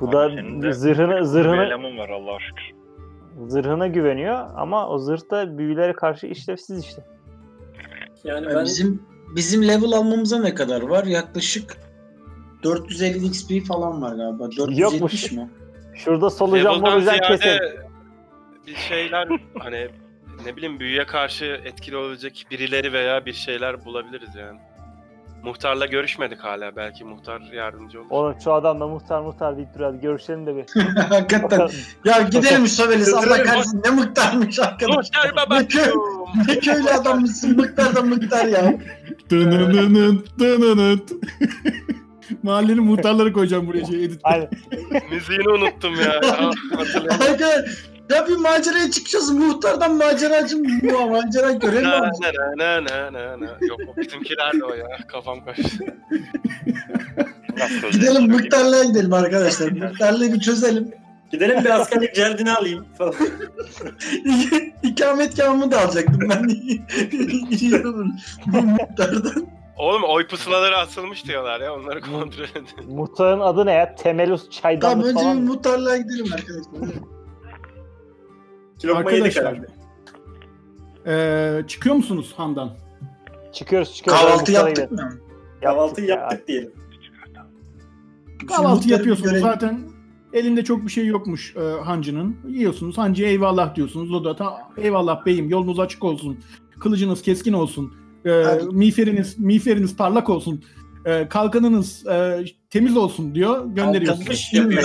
Bu 0.00 0.06
Abi 0.08 0.12
da 0.12 0.28
senin 0.28 0.62
de 0.62 0.72
zırhını 0.72 1.16
Bir 1.16 1.22
zırhını 1.22 1.64
eleman 1.64 1.98
var 1.98 2.08
Allah'a 2.08 2.38
şükür. 2.40 2.83
Zırhına 3.46 3.86
güveniyor 3.86 4.50
ama 4.56 4.88
o 4.88 4.98
zırh 4.98 5.30
da 5.30 5.58
büyülere 5.58 5.92
karşı 5.92 6.26
işlevsiz 6.26 6.84
işte. 6.84 7.04
Yani 8.24 8.46
ben 8.46 8.64
bizim 8.64 9.02
bizim 9.36 9.68
level 9.68 9.92
almamıza 9.92 10.38
ne 10.40 10.54
kadar 10.54 10.82
var? 10.82 11.04
Yaklaşık 11.04 11.76
450 12.62 13.26
XP 13.26 13.66
falan 13.66 14.02
var 14.02 14.14
galiba. 14.16 14.50
470 14.50 14.78
Yokmuş. 14.78 15.32
mi? 15.32 15.50
Şurada 15.94 16.30
solucan 16.30 16.74
Level'dan 16.74 16.92
molucan 16.92 17.18
keselim. 17.18 17.62
bir 18.66 18.76
şeyler 18.76 19.28
hani 19.58 19.88
ne 20.44 20.56
bileyim 20.56 20.80
büyüye 20.80 21.06
karşı 21.06 21.60
etkili 21.64 21.96
olabilecek 21.96 22.46
birileri 22.50 22.92
veya 22.92 23.26
bir 23.26 23.32
şeyler 23.32 23.84
bulabiliriz 23.84 24.34
yani. 24.34 24.58
Muhtarla 25.44 25.86
görüşmedik 25.86 26.38
hala. 26.38 26.76
Belki 26.76 27.04
muhtar 27.04 27.40
yardımcı 27.40 28.00
olur. 28.00 28.06
Oğlum 28.10 28.34
şu 28.44 28.52
adamla 28.52 28.88
muhtar 28.88 29.20
muhtar 29.20 29.56
deyip 29.56 29.74
duruyor. 29.74 29.94
Görüşelim 29.94 30.46
de 30.46 30.56
bir. 30.56 30.82
Hakikaten. 31.08 31.68
Ya 32.04 32.22
gidelim 32.22 32.66
Söveliz. 32.66 33.14
Allah 33.14 33.42
kahretsin 33.42 33.82
ne 33.84 33.90
mıktarmış 33.90 34.58
arkadaş. 34.58 34.96
Muhtar 34.96 35.60
Ne, 35.60 35.68
köy, 35.68 35.92
ne 36.48 36.58
köylü 36.58 36.90
adammışsın 36.90 37.56
mıktar 37.56 37.94
da 37.96 38.02
mıktar 38.02 38.46
ya. 38.46 38.74
Dınınının, 39.30 40.26
dınının. 40.38 41.02
Mahallenin 42.42 42.84
muhtarları 42.84 43.32
koyacağım 43.32 43.66
buraya 43.66 43.84
şey 43.84 44.04
edit. 44.04 44.20
Aynen. 44.22 44.48
Müziğini 45.10 45.48
unuttum 45.48 45.94
ya. 45.94 46.20
Ah, 46.24 46.52
hatırlayamadım. 46.78 47.32
Arkadaş 47.32 47.93
ya 48.10 48.28
bir 48.28 48.36
maceraya 48.36 48.90
çıkacağız. 48.90 49.30
Muhtardan 49.30 49.94
maceracı 49.96 50.56
mı? 50.56 50.68
Bu 50.82 51.10
macera 51.10 51.52
Na, 51.82 52.00
var. 52.00 52.10
na, 52.56 52.84
na, 52.84 52.84
na, 52.84 53.12
na, 53.12 53.40
na. 53.40 53.46
Yok 53.60 53.80
o 53.88 54.00
bizimkiler 54.00 54.52
de 54.52 54.64
o 54.64 54.74
ya. 54.74 54.86
Kafam 55.08 55.38
sözleri 57.68 57.92
Gidelim 57.92 58.30
muhtarlığa 58.30 58.84
gidelim 58.84 59.12
arkadaşlar. 59.12 59.70
Muhtarlığı 59.70 60.32
bir 60.32 60.40
çözelim. 60.40 60.90
Gidelim 61.32 61.64
bir 61.64 61.70
askerlik 61.80 62.14
cerdini 62.14 62.52
alayım 62.52 62.86
falan. 62.98 63.14
İkametgahımı 64.82 65.70
da 65.70 65.80
alacaktım 65.80 66.18
ben. 66.30 66.48
Bu 68.46 68.62
muhtardan. 68.62 69.46
Oğlum 69.76 70.02
oy 70.04 70.26
pusulaları 70.26 70.76
asılmış 70.76 71.24
diyorlar 71.24 71.60
ya. 71.60 71.74
Onları 71.74 72.00
kontrol 72.00 72.44
edin. 72.44 72.94
Muhtarın 72.94 73.40
adı 73.40 73.66
ne 73.66 73.72
ya? 73.72 73.94
Temelus 73.94 74.40
Tamam 74.40 74.52
çaydanlık 74.62 75.06
önce 75.06 75.14
falan. 75.22 75.36
bir 75.36 75.42
mı? 75.42 75.48
muhtarlığa 75.48 75.96
gidelim 75.96 76.26
arkadaşlar. 76.32 76.94
Lokma 78.84 79.10
yedik 79.12 79.36
Arkadaşlar. 79.36 79.60
Ee, 81.06 81.62
çıkıyor 81.66 81.94
musunuz 81.94 82.34
Handan? 82.36 82.70
Çıkıyoruz 83.52 83.94
çıkıyoruz. 83.94 84.22
Kahvaltı 84.22 84.52
yaptık 84.52 84.92
mı? 84.92 85.10
Kahvaltıyı 85.62 86.08
ya. 86.08 86.16
yaptık 86.16 86.48
diyelim. 86.48 86.72
Kahvaltı 88.48 88.90
yapıyorsunuz 88.90 89.30
görelim. 89.30 89.48
zaten. 89.48 89.80
Elinde 90.32 90.64
çok 90.64 90.84
bir 90.84 90.90
şey 90.90 91.06
yokmuş 91.06 91.56
e, 91.56 91.60
hancının. 91.60 92.36
Yiyorsunuz. 92.48 92.98
Hancıya 92.98 93.28
eyvallah 93.28 93.74
diyorsunuz. 93.74 94.12
O 94.12 94.24
da 94.24 94.36
ta, 94.36 94.68
eyvallah 94.76 95.26
beyim 95.26 95.48
yolunuz 95.48 95.80
açık 95.80 96.04
olsun. 96.04 96.38
Kılıcınız 96.80 97.22
keskin 97.22 97.52
olsun. 97.52 97.94
E, 98.24 98.30
Hadi. 98.30 98.64
miğferiniz, 98.64 99.38
miğferiniz 99.38 99.96
parlak 99.96 100.30
olsun. 100.30 100.64
E, 101.04 101.28
kalkanınız 101.28 102.06
e, 102.06 102.44
temiz 102.70 102.96
olsun 102.96 103.34
diyor. 103.34 103.66
Gönderiyorsunuz. 103.66 104.18
Kalkmış 104.18 104.52
yapıyor. 104.52 104.82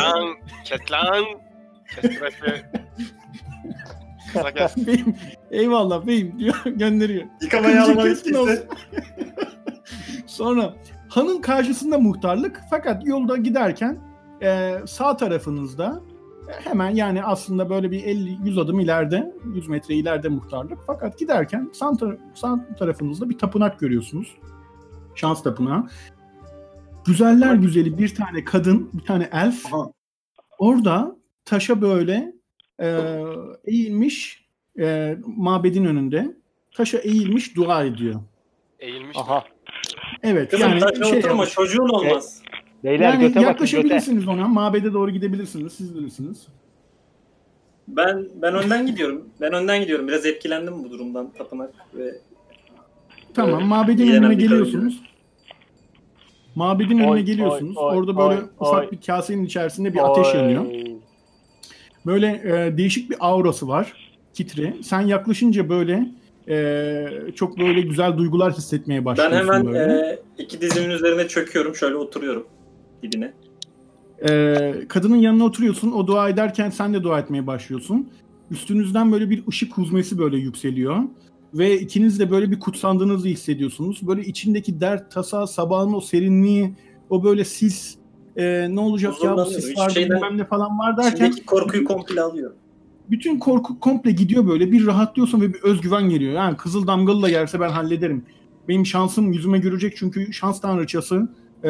Beyim, 4.88 5.16
eyvallah 5.51 6.08
beyim 6.08 6.39
diyor. 6.39 6.56
gönderiyor. 6.66 7.25
Yıkamaya 7.42 7.86
kimse. 8.24 8.68
Sonra 10.25 10.74
hanın 11.10 11.42
karşısında 11.42 11.98
muhtarlık 11.98 12.62
fakat 12.70 13.06
yolda 13.06 13.38
giderken 13.38 14.00
e, 14.42 14.74
sağ 14.88 15.18
tarafınızda 15.18 16.01
e, 16.50 16.70
hemen 16.70 16.89
yani 16.89 17.24
aslında 17.24 17.70
böyle 17.70 17.92
bir 17.92 18.04
50-100 18.04 18.62
adım 18.62 18.80
ileride 18.80 19.34
100 19.56 19.68
metre 19.68 19.96
ileride 19.96 20.30
muhtarlık 20.30 20.78
fakat 20.88 21.20
giderken 21.20 21.70
sağ, 21.74 21.86
tar- 21.86 22.18
sağ 22.34 22.66
tarafınızda 22.80 23.30
bir 23.30 23.38
tapınak 23.38 23.80
görüyorsunuz. 23.80 24.36
Şans 25.16 25.44
tapınağı. 25.44 25.88
Güzeller 27.06 27.54
güzeli 27.54 27.98
bir 27.98 28.16
tane 28.16 28.44
kadın, 28.44 28.89
bir 28.94 29.06
tane 29.06 29.30
elf 29.32 29.74
Aha. 29.74 29.92
orada 30.60 31.16
taşa 31.46 31.82
böyle 31.82 32.38
e, 32.81 33.00
eğilmiş 33.65 34.45
e, 34.79 35.17
mabedin 35.38 35.86
önünde 35.86 36.36
taşa 36.75 36.98
eğilmiş 36.98 37.55
dua 37.55 37.83
ediyor. 37.83 38.15
Eğilmiş. 38.79 39.17
Aha. 39.17 39.43
Evet 40.24 40.51
Kızım 40.51 40.69
yani 40.69 40.79
taşa 40.79 41.03
şey 41.03 41.19
oturma 41.19 41.45
çocuğun 41.45 41.89
olmaz. 41.89 42.41
Beyler 42.83 43.03
yani 43.05 43.19
göte 43.19 43.24
bakın 43.29 43.33
göte. 43.41 43.48
yaklaşabilirsiniz 43.48 44.27
ona. 44.27 44.48
Mabede 44.48 44.93
doğru 44.93 45.12
gidebilirsiniz. 45.12 45.74
Siz 45.74 45.95
bilirsiniz. 45.95 46.48
Ben 47.88 48.25
ben 48.41 48.53
önden 48.55 48.86
gidiyorum. 48.88 49.29
Ben 49.41 49.53
önden 49.53 49.81
gidiyorum. 49.81 50.07
Biraz 50.07 50.25
etkilendim 50.25 50.83
bu 50.83 50.91
durumdan 50.91 51.31
tapınak 51.38 51.74
ve 51.95 52.12
Tamam. 53.33 53.63
Mabedin 53.65 54.12
önüne 54.12 54.33
geliyorsunuz. 54.33 55.01
Mabedin 56.55 56.95
Oy, 56.98 57.01
önüne 57.01 57.12
oy, 57.12 57.19
geliyorsunuz. 57.21 57.77
oy, 57.77 57.98
Orada 57.98 58.17
böyle 58.17 58.41
oy, 58.41 58.48
ufak 58.59 58.83
oy. 58.83 58.91
bir 58.91 59.01
kasenin 59.05 59.45
içerisinde 59.45 59.93
bir 59.93 60.12
ateş 60.12 60.27
Oy. 60.36 60.41
yanıyor. 60.41 60.65
Böyle 62.06 62.27
e, 62.27 62.77
değişik 62.77 63.10
bir 63.10 63.18
aurası 63.20 63.68
var. 63.68 63.94
Titri. 64.34 64.74
Sen 64.84 65.01
yaklaşınca 65.01 65.70
böyle 65.70 66.12
e, 66.50 67.06
çok 67.36 67.60
böyle 67.60 67.82
güzel 67.82 68.18
duygular 68.18 68.53
hissetmeye 68.53 69.00
ben 69.00 69.06
başlıyorsun 69.06 69.38
hemen 69.38 69.65
böyle. 69.65 69.79
e, 69.79 70.20
iki 70.38 70.62
dizimin 70.62 70.89
üzerine 70.89 71.27
çöküyorum. 71.27 71.75
Şöyle 71.75 71.96
oturuyorum 71.96 72.46
dibine. 73.03 73.34
Ee, 74.29 74.74
kadının 74.88 75.15
yanına 75.15 75.46
oturuyorsun. 75.46 75.91
O 75.91 76.08
dua 76.08 76.29
ederken 76.29 76.70
sen 76.70 76.94
de 76.94 77.03
dua 77.03 77.20
etmeye 77.20 77.48
başlıyorsun. 77.48 78.10
Üstünüzden 78.51 79.12
böyle 79.12 79.29
bir 79.29 79.44
ışık 79.48 79.77
huzmesi 79.77 80.18
böyle 80.18 80.38
yükseliyor. 80.38 81.00
Ve 81.53 81.79
ikiniz 81.79 82.20
de 82.20 82.32
böyle 82.32 82.51
bir 82.51 82.60
kutsandığınızı 82.60 83.27
hissediyorsunuz. 83.27 84.08
Böyle 84.08 84.22
içindeki 84.22 84.82
dert, 84.82 85.12
tasa, 85.12 85.48
sabahın 85.48 85.94
o 85.94 86.01
serinliği, 86.01 86.74
o 87.10 87.24
böyle 87.24 87.46
sis, 87.46 87.96
e, 88.39 88.67
ne 88.75 88.79
olacak 88.79 89.13
ya 89.24 89.38
bu 89.38 89.46
sis 89.46 89.77
var 89.77 89.89
şeyden- 89.89 90.15
bilmem 90.15 90.38
ne 90.38 90.46
falan 90.46 90.79
var 90.79 90.98
derken 90.98 91.25
İçindeki 91.25 91.46
korkuyu 91.46 91.86
komple 91.86 92.22
alıyor. 92.22 92.51
bütün 93.12 93.39
korku 93.39 93.79
komple 93.79 94.12
gidiyor 94.12 94.48
böyle. 94.48 94.72
Bir 94.72 94.86
rahatlıyorsun 94.86 95.41
ve 95.41 95.53
bir 95.53 95.62
özgüven 95.62 96.10
geliyor. 96.10 96.34
Yani 96.34 96.58
kızıl 96.58 96.88
damgalı 96.88 97.22
da 97.22 97.29
gelse 97.29 97.60
ben 97.60 97.69
hallederim. 97.69 98.25
Benim 98.67 98.86
şansım 98.86 99.34
yüzüme 99.34 99.58
görecek 99.58 99.98
çünkü 99.98 100.34
şans 100.34 100.62
tanrıçası 100.62 101.27
e, 101.63 101.69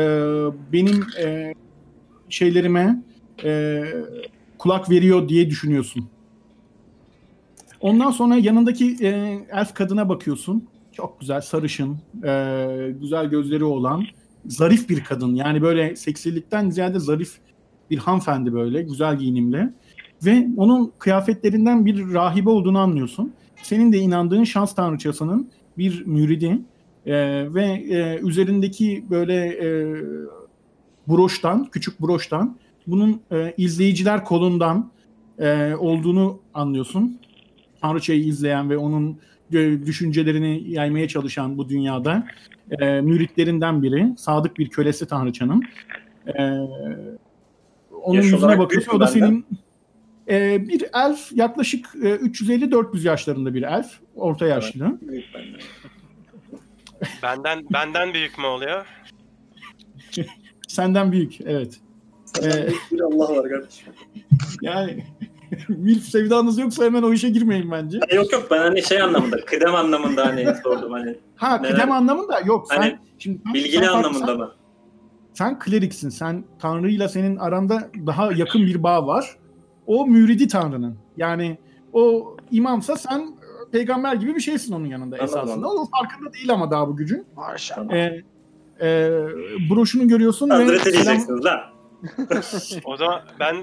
benim 0.74 1.04
e, 1.24 1.54
şeylerime 2.30 3.04
e, 3.44 3.84
kulak 4.58 4.90
veriyor 4.90 5.30
diye 5.30 5.50
düşünüyorsun. 5.50 6.08
Ondan 7.82 8.12
sonra 8.12 8.36
yanındaki 8.36 8.98
e, 9.02 9.40
elf 9.52 9.74
kadına 9.74 10.10
bakıyorsun. 10.10 10.68
Çok 10.92 11.20
güzel, 11.20 11.42
sarışın, 11.42 11.98
e, 12.24 12.96
güzel 13.02 13.26
gözleri 13.26 13.64
olan, 13.64 14.04
zarif 14.46 14.90
bir 14.90 15.04
kadın. 15.04 15.36
Yani 15.36 15.62
böyle 15.62 15.96
seksilikten 15.96 16.70
ziyade 16.70 17.00
zarif 17.00 17.38
bir 17.92 17.98
hanımefendi 17.98 18.54
böyle, 18.54 18.82
güzel 18.82 19.18
giyinimli. 19.18 19.70
Ve 20.26 20.48
onun 20.58 20.92
kıyafetlerinden 21.00 21.86
bir 21.86 22.14
rahibe 22.14 22.50
olduğunu 22.50 22.80
anlıyorsun. 22.80 23.34
Senin 23.64 23.94
de 23.94 23.98
inandığın 23.98 24.44
şans 24.44 24.76
tanrıçasının 24.76 25.50
bir 25.78 26.06
müridi 26.06 26.60
e, 27.06 27.14
ve 27.54 27.66
e, 27.66 28.20
üzerindeki 28.20 29.04
böyle 29.10 29.36
e, 29.48 29.96
broştan, 31.08 31.66
küçük 31.72 32.02
broştan 32.02 32.58
bunun 32.88 33.22
e, 33.32 33.54
izleyiciler 33.58 34.26
kolundan 34.26 34.92
e, 35.40 35.76
olduğunu 35.76 36.40
anlıyorsun. 36.54 37.20
Tanrıçayı 37.82 38.24
izleyen 38.24 38.70
ve 38.70 38.78
onun 38.78 39.18
düşüncelerini 39.52 40.72
yaymaya 40.72 41.08
çalışan 41.08 41.58
bu 41.58 41.70
dünyada 41.70 42.28
e, 42.82 43.02
müritlerinden 43.02 43.84
biri, 43.84 44.08
sadık 44.18 44.58
bir 44.58 44.70
kölesi 44.70 45.08
Tanrıçanın. 45.08 45.64
E, 46.28 46.42
onun 48.04 48.16
Yaş 48.16 48.26
yüzüne 48.26 48.60
bakıyorsun. 48.60 48.98
O 48.98 49.00
da 49.00 49.08
senin 49.08 49.46
e, 50.30 50.68
bir 50.68 50.86
elf, 50.94 51.32
yaklaşık 51.32 51.86
e, 51.96 52.08
350-400 52.16 53.08
yaşlarında 53.08 53.54
bir 53.54 53.64
elf, 53.64 53.92
orta 54.16 54.48
yaşlı. 54.48 54.98
Büyük 55.02 55.26
benden. 55.34 55.60
Benden 57.24 57.66
benden 57.74 58.14
büyük 58.14 58.38
mü 58.38 58.46
oluyor? 58.46 58.86
Senden 60.68 61.12
büyük, 61.12 61.42
evet. 61.42 61.80
Senden 62.26 62.58
Ee, 62.58 62.68
büyük 62.68 62.92
bir 62.92 63.00
Allah 63.00 63.36
var 63.36 63.50
kardeşim. 63.50 63.94
Yani 64.62 65.04
milf 65.70 66.04
sevdanız 66.04 66.58
yoksa 66.60 66.84
hemen 66.86 67.04
o 67.04 67.14
işe 67.14 67.30
girmeyin 67.30 67.72
bence. 67.72 68.00
Yok 68.14 68.34
yok 68.34 68.48
ben 68.52 68.58
hani 68.58 68.84
şey 68.84 69.02
anlamında, 69.02 69.46
kıdem 69.46 69.76
anlamında 69.76 70.26
hani 70.26 70.48
sordum 70.64 70.92
hani. 70.92 71.16
Ha 71.36 71.56
Neler- 71.58 71.72
kıdem 71.72 71.92
anlamında 71.92 72.40
yok. 72.40 72.68
Sen 72.70 72.78
Hani 72.78 72.98
şimdi 73.20 73.42
sen- 73.46 73.54
Bilgili 73.54 73.86
sen- 73.86 73.94
anlamında 73.94 74.26
sen, 74.26 74.38
mı? 74.38 74.52
Sen 75.34 75.60
kleriksin. 75.60 76.10
Sen 76.10 76.44
Tanrı'yla 76.60 77.10
senin 77.10 77.38
aranda 77.38 77.90
daha 78.06 78.32
yakın 78.34 78.62
bir 78.62 78.84
bağ 78.84 79.08
var. 79.08 79.36
O 79.88 80.08
müridi 80.08 80.48
Tanrı'nın. 80.48 80.96
Yani 81.18 81.58
o 81.94 82.36
imamsa 82.52 82.96
sen 82.96 83.20
e, 83.20 83.72
peygamber 83.72 84.14
gibi 84.14 84.36
bir 84.36 84.40
şeysin 84.42 84.74
onun 84.74 84.86
yanında 84.86 85.16
Anladım, 85.16 85.26
esasında. 85.26 85.68
anladım. 85.68 85.82
O 85.82 85.86
farkında 86.00 86.34
değil 86.34 86.54
ama 86.54 86.72
daha 86.72 86.88
bu 86.88 86.96
gücün. 86.98 87.26
Maşallah. 87.36 87.94
Ee, 87.94 88.24
e, 88.82 88.88
broşunu 89.70 90.08
görüyorsun 90.08 90.48
selam, 90.50 90.68
diyeceksiniz 90.68 91.46
lan. 91.46 91.60
O 92.86 92.98
zaman 92.98 93.22
ben 93.40 93.56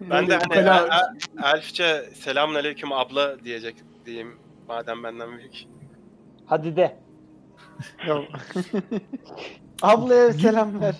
ben 0.00 0.26
de 0.28 0.34
hani 0.36 0.54
el- 0.54 0.66
el- 0.66 1.54
elfçe 1.54 2.10
selamünaleyküm 2.14 2.92
abla 2.92 3.44
diyecek 3.44 3.76
diyeyim 4.06 4.28
madem 4.68 5.02
benden 5.04 5.38
büyük. 5.38 5.64
Hadi 6.46 6.76
de. 6.76 6.96
Ablaya 9.82 10.32
selam 10.32 10.80
ver. 10.80 10.94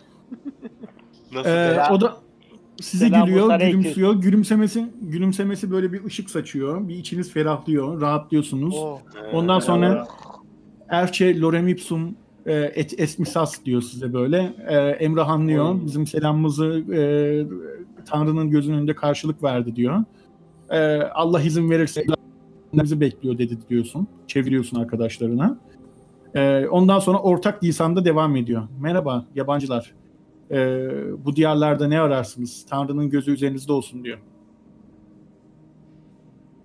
Nasıl? 1.33 1.51
Ee, 1.51 1.69
selam? 1.71 1.93
o 1.93 2.01
da 2.01 2.17
size 2.81 3.07
Selamun 3.09 3.27
gülüyor, 3.27 3.51
aleyküm. 3.51 3.81
gülümsüyor. 3.81 4.15
Gülümsemesi 4.15 4.87
gülümsemesi 5.03 5.71
böyle 5.71 5.93
bir 5.93 6.05
ışık 6.05 6.31
saçıyor. 6.31 6.89
Bir 6.89 6.95
içiniz 6.95 7.33
ferahlıyor, 7.33 8.01
rahatlıyorsunuz. 8.01 8.75
Ee, 8.75 9.37
Ondan 9.37 9.59
sonra 9.61 10.07
Erçe 10.89 11.41
Lorem 11.41 11.69
Ipsum 11.69 12.17
e, 12.47 12.53
et, 12.55 13.01
esmisas 13.01 13.65
diyor 13.65 13.83
size 13.83 14.13
böyle. 14.13 14.55
E, 14.69 14.77
Emrah 14.77 15.29
anlıyor. 15.29 15.75
Oy. 15.75 15.87
Bizim 15.87 16.07
selamımızı 16.07 16.85
e, 16.95 17.01
Tanrı'nın 18.07 18.51
gözünün 18.51 18.77
önünde 18.77 18.95
karşılık 18.95 19.43
verdi 19.43 19.77
diyor. 19.77 20.05
E, 20.71 21.03
Allah 21.03 21.43
izin 21.43 21.71
verirse 21.71 22.05
bizi 22.73 23.01
bekliyor 23.01 23.39
dedi 23.39 23.59
diyorsun. 23.71 24.09
Çeviriyorsun 24.27 24.81
arkadaşlarına. 24.81 25.59
E, 26.35 26.67
ondan 26.67 26.99
sonra 26.99 27.19
ortak 27.19 27.65
lisanda 27.65 28.05
devam 28.05 28.37
ediyor. 28.37 28.63
Merhaba 28.81 29.27
yabancılar. 29.35 29.95
E, 30.51 30.89
bu 31.25 31.37
diyarlarda 31.37 31.89
ne 31.89 32.01
ararsınız? 32.01 32.67
Tanrı'nın 32.71 33.11
gözü 33.11 33.33
üzerinizde 33.33 33.73
olsun 33.73 34.05
diyor. 34.05 34.19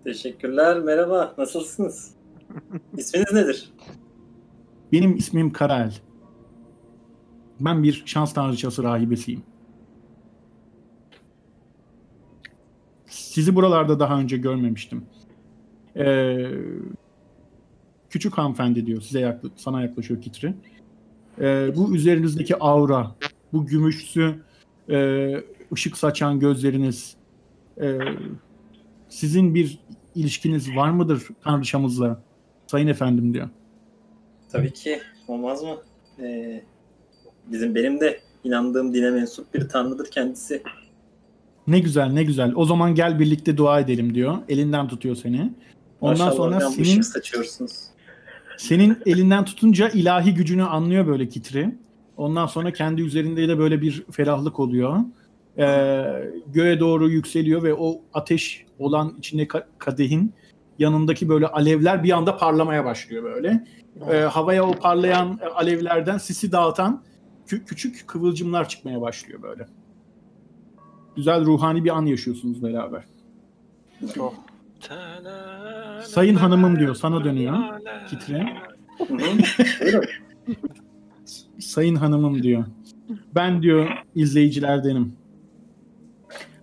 Teşekkürler. 0.03 0.79
Merhaba. 0.79 1.33
Nasılsınız? 1.37 2.13
İsminiz 2.97 3.33
nedir? 3.33 3.73
Benim 4.91 5.15
ismim 5.15 5.51
Karael. 5.53 5.93
Ben 7.59 7.83
bir 7.83 8.03
şans 8.05 8.33
tanrıçası 8.33 8.83
rahibesiyim. 8.83 9.43
Sizi 13.07 13.55
buralarda 13.55 13.99
daha 13.99 14.19
önce 14.19 14.37
görmemiştim. 14.37 15.05
Ee, 15.97 16.51
küçük 18.09 18.37
hanımefendi 18.37 18.85
diyor. 18.85 19.01
Size 19.01 19.19
yakla- 19.19 19.49
sana 19.55 19.81
yaklaşıyor 19.81 20.21
Kitri. 20.21 20.53
Ee, 21.41 21.71
bu 21.75 21.95
üzerinizdeki 21.95 22.55
aura, 22.59 23.15
bu 23.53 23.65
gümüşsü 23.65 24.43
e, 24.89 25.29
ışık 25.73 25.97
saçan 25.97 26.39
gözleriniz, 26.39 27.15
e, 27.81 27.99
sizin 29.09 29.55
bir 29.55 29.79
ilişkiniz 30.15 30.75
var 30.75 30.89
mıdır 30.89 31.27
tanrıçamızla? 31.43 32.21
Sayın 32.67 32.87
efendim 32.87 33.33
diyor. 33.33 33.49
Tabii 34.51 34.73
ki. 34.73 34.99
Olmaz 35.27 35.63
mı? 35.63 35.75
Ee, 36.19 36.61
bizim 37.47 37.75
benim 37.75 37.99
de 37.99 38.19
inandığım 38.43 38.93
dine 38.93 39.11
mensup 39.11 39.53
bir 39.53 39.69
tanrıdır 39.69 40.11
kendisi. 40.11 40.63
Ne 41.67 41.79
güzel 41.79 42.07
ne 42.07 42.23
güzel. 42.23 42.53
O 42.55 42.65
zaman 42.65 42.95
gel 42.95 43.19
birlikte 43.19 43.57
dua 43.57 43.79
edelim 43.79 44.15
diyor. 44.15 44.37
Elinden 44.49 44.87
tutuyor 44.87 45.15
seni. 45.15 45.53
Ondan 46.01 46.27
Maşallah 46.27 46.35
sonra 46.35 46.69
senin 46.69 47.01
saçıyorsunuz. 47.01 47.71
senin 48.57 48.97
elinden 49.05 49.45
tutunca 49.45 49.89
ilahi 49.89 50.33
gücünü 50.33 50.63
anlıyor 50.63 51.07
böyle 51.07 51.27
Kitri. 51.29 51.75
Ondan 52.17 52.47
sonra 52.47 52.73
kendi 52.73 53.01
üzerinde 53.01 53.47
de 53.47 53.57
böyle 53.57 53.81
bir 53.81 54.03
ferahlık 54.11 54.59
oluyor. 54.59 54.97
Ee, 55.57 56.03
göğe 56.53 56.79
doğru 56.79 57.09
yükseliyor 57.09 57.63
ve 57.63 57.73
o 57.73 58.01
ateş 58.13 58.65
olan 58.79 59.15
içinde 59.19 59.43
ka- 59.43 59.65
kadehin 59.77 60.33
yanındaki 60.79 61.29
böyle 61.29 61.47
alevler 61.47 62.03
bir 62.03 62.11
anda 62.11 62.37
parlamaya 62.37 62.85
başlıyor 62.85 63.23
böyle. 63.23 63.67
Ee, 64.11 64.17
havaya 64.17 64.65
o 64.65 64.71
parlayan 64.71 65.39
e, 65.41 65.45
alevlerden 65.45 66.17
sisi 66.17 66.51
dağıtan 66.51 67.03
kü- 67.47 67.65
küçük 67.65 68.07
kıvılcımlar 68.07 68.69
çıkmaya 68.69 69.01
başlıyor 69.01 69.41
böyle. 69.41 69.67
Güzel 71.15 71.45
ruhani 71.45 71.83
bir 71.85 71.97
an 71.97 72.05
yaşıyorsunuz 72.05 72.63
beraber. 72.63 73.03
Sayın 76.03 76.35
hanımım 76.35 76.79
diyor, 76.79 76.95
sana 76.95 77.23
dönüyor. 77.23 77.53
Buyurun. 79.09 79.39
Sayın 81.59 81.95
hanımım 81.95 82.43
diyor. 82.43 82.65
Ben 83.35 83.61
diyor 83.61 83.89
izleyicilerdenim. 84.15 85.13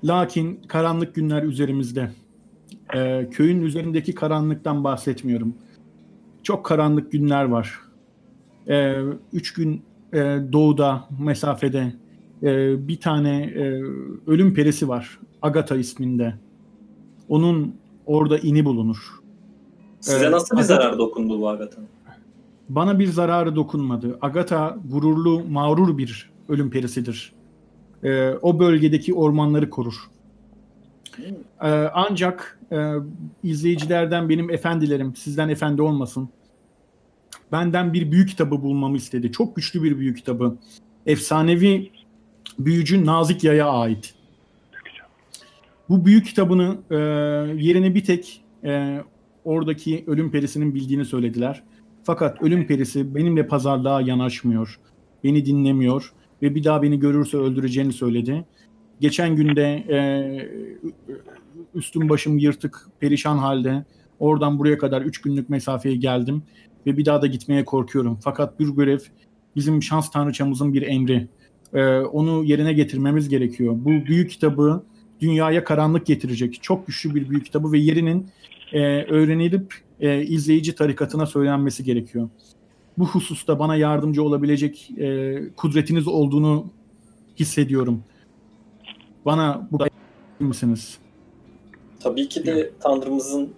Lakin 0.04 0.60
karanlık 0.68 1.14
günler 1.14 1.42
üzerimizde. 1.42 2.10
Ee, 2.94 3.28
köyün 3.30 3.62
üzerindeki 3.62 4.14
karanlıktan 4.14 4.84
bahsetmiyorum. 4.84 5.54
Çok 6.46 6.64
karanlık 6.64 7.12
günler 7.12 7.44
var. 7.44 7.80
Ee, 8.68 8.94
üç 9.32 9.52
gün 9.52 9.82
e, 10.12 10.18
doğuda 10.52 11.08
mesafede 11.20 11.92
e, 12.42 12.48
bir 12.88 13.00
tane 13.00 13.42
e, 13.44 13.82
ölüm 14.26 14.54
perisi 14.54 14.88
var. 14.88 15.18
Agata 15.42 15.76
isminde. 15.76 16.34
Onun 17.28 17.74
orada 18.06 18.38
ini 18.38 18.64
bulunur. 18.64 19.20
Size 20.00 20.26
Ee, 20.26 20.30
nasıl 20.30 20.56
bir 20.56 20.62
zarar 20.62 20.98
dokundu 20.98 21.40
bu 21.40 21.48
Agatha'nın? 21.48 21.88
Bana 22.68 22.98
bir 22.98 23.06
zararı 23.06 23.56
dokunmadı. 23.56 24.18
Agata 24.22 24.78
gururlu, 24.90 25.44
mağrur 25.50 25.98
bir 25.98 26.30
ölüm 26.48 26.70
perisidir. 26.70 27.32
Ee, 28.04 28.30
o 28.42 28.58
bölgedeki 28.58 29.14
ormanları 29.14 29.70
korur. 29.70 30.10
Ee, 31.62 31.68
ancak 31.94 32.60
e, 32.72 32.92
izleyicilerden 33.42 34.28
benim 34.28 34.50
efendilerim, 34.50 35.16
sizden 35.16 35.48
efendi 35.48 35.82
olmasın. 35.82 36.28
Benden 37.52 37.92
bir 37.92 38.12
büyük 38.12 38.28
kitabı 38.28 38.62
bulmamı 38.62 38.96
istedi. 38.96 39.32
Çok 39.32 39.56
güçlü 39.56 39.82
bir 39.82 39.98
büyük 39.98 40.16
kitabı. 40.16 40.56
Efsanevi 41.06 41.90
büyücü 42.58 43.06
Nazik 43.06 43.44
Yay'a 43.44 43.68
ait. 43.68 44.14
Bu 45.88 46.04
büyük 46.04 46.26
kitabını 46.26 46.78
e, 46.90 46.96
yerini 47.62 47.94
bir 47.94 48.04
tek 48.04 48.44
e, 48.64 49.00
oradaki 49.44 50.04
ölüm 50.06 50.30
perisinin 50.30 50.74
bildiğini 50.74 51.04
söylediler. 51.04 51.62
Fakat 52.04 52.42
ölüm 52.42 52.66
perisi 52.66 53.14
benimle 53.14 53.46
pazarlığa 53.46 54.00
yanaşmıyor. 54.00 54.80
Beni 55.24 55.46
dinlemiyor 55.46 56.12
ve 56.42 56.54
bir 56.54 56.64
daha 56.64 56.82
beni 56.82 56.98
görürse 56.98 57.36
öldüreceğini 57.36 57.92
söyledi. 57.92 58.44
Geçen 59.00 59.36
günde 59.36 59.62
e, 59.88 59.98
üstüm 61.74 62.08
başım 62.08 62.38
yırtık, 62.38 62.88
perişan 63.00 63.38
halde 63.38 63.84
oradan 64.18 64.58
buraya 64.58 64.78
kadar 64.78 65.02
3 65.02 65.20
günlük 65.20 65.50
mesafeye 65.50 65.96
geldim 65.96 66.42
ve 66.86 66.96
bir 66.96 67.04
daha 67.04 67.22
da 67.22 67.26
gitmeye 67.26 67.64
korkuyorum. 67.64 68.18
Fakat 68.24 68.60
bir 68.60 68.68
görev 68.68 68.98
bizim 69.56 69.82
şans 69.82 70.10
tanrıçamızın 70.10 70.74
bir 70.74 70.82
emri. 70.82 71.28
E, 71.74 71.98
onu 71.98 72.44
yerine 72.44 72.72
getirmemiz 72.72 73.28
gerekiyor. 73.28 73.74
Bu 73.76 73.90
büyük 73.90 74.30
kitabı 74.30 74.82
dünyaya 75.20 75.64
karanlık 75.64 76.06
getirecek. 76.06 76.62
Çok 76.62 76.86
güçlü 76.86 77.14
bir 77.14 77.30
büyük 77.30 77.44
kitabı 77.44 77.72
ve 77.72 77.78
yerinin 77.78 78.26
e, 78.72 79.02
öğrenilip 79.02 79.74
e, 80.00 80.22
izleyici 80.22 80.74
tarikatına 80.74 81.26
söylenmesi 81.26 81.84
gerekiyor. 81.84 82.28
Bu 82.98 83.06
hususta 83.06 83.58
bana 83.58 83.76
yardımcı 83.76 84.22
olabilecek 84.22 84.90
e, 84.98 85.38
kudretiniz 85.56 86.08
olduğunu 86.08 86.66
hissediyorum. 87.38 88.02
Bana 89.26 89.68
burada 89.72 89.88
misiniz? 90.40 90.98
Tabii 92.00 92.28
ki 92.28 92.46
de 92.46 92.70
Tanrımızın 92.80 93.50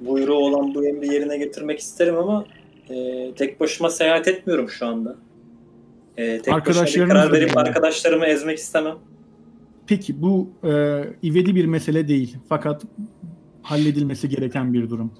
buyruğu 0.00 0.34
olan 0.34 0.74
bu 0.74 0.86
emri 0.86 1.14
yerine 1.14 1.38
getirmek 1.38 1.78
isterim 1.78 2.16
ama 2.16 2.46
e, 2.90 3.30
tek 3.34 3.60
başıma 3.60 3.90
seyahat 3.90 4.28
etmiyorum 4.28 4.68
şu 4.68 4.86
anda. 4.86 5.16
E, 6.16 6.42
tek 6.42 6.54
başıma 6.54 7.08
karar 7.08 7.32
verip 7.32 7.56
arkadaşlarımı 7.56 8.26
ezmek 8.26 8.58
istemem. 8.58 8.96
Peki 9.86 10.22
bu 10.22 10.50
e, 10.64 10.70
ivedi 11.24 11.54
bir 11.54 11.64
mesele 11.64 12.08
değil 12.08 12.36
fakat 12.48 12.82
halledilmesi 13.62 14.28
gereken 14.28 14.72
bir 14.72 14.90
durum. 14.90 15.12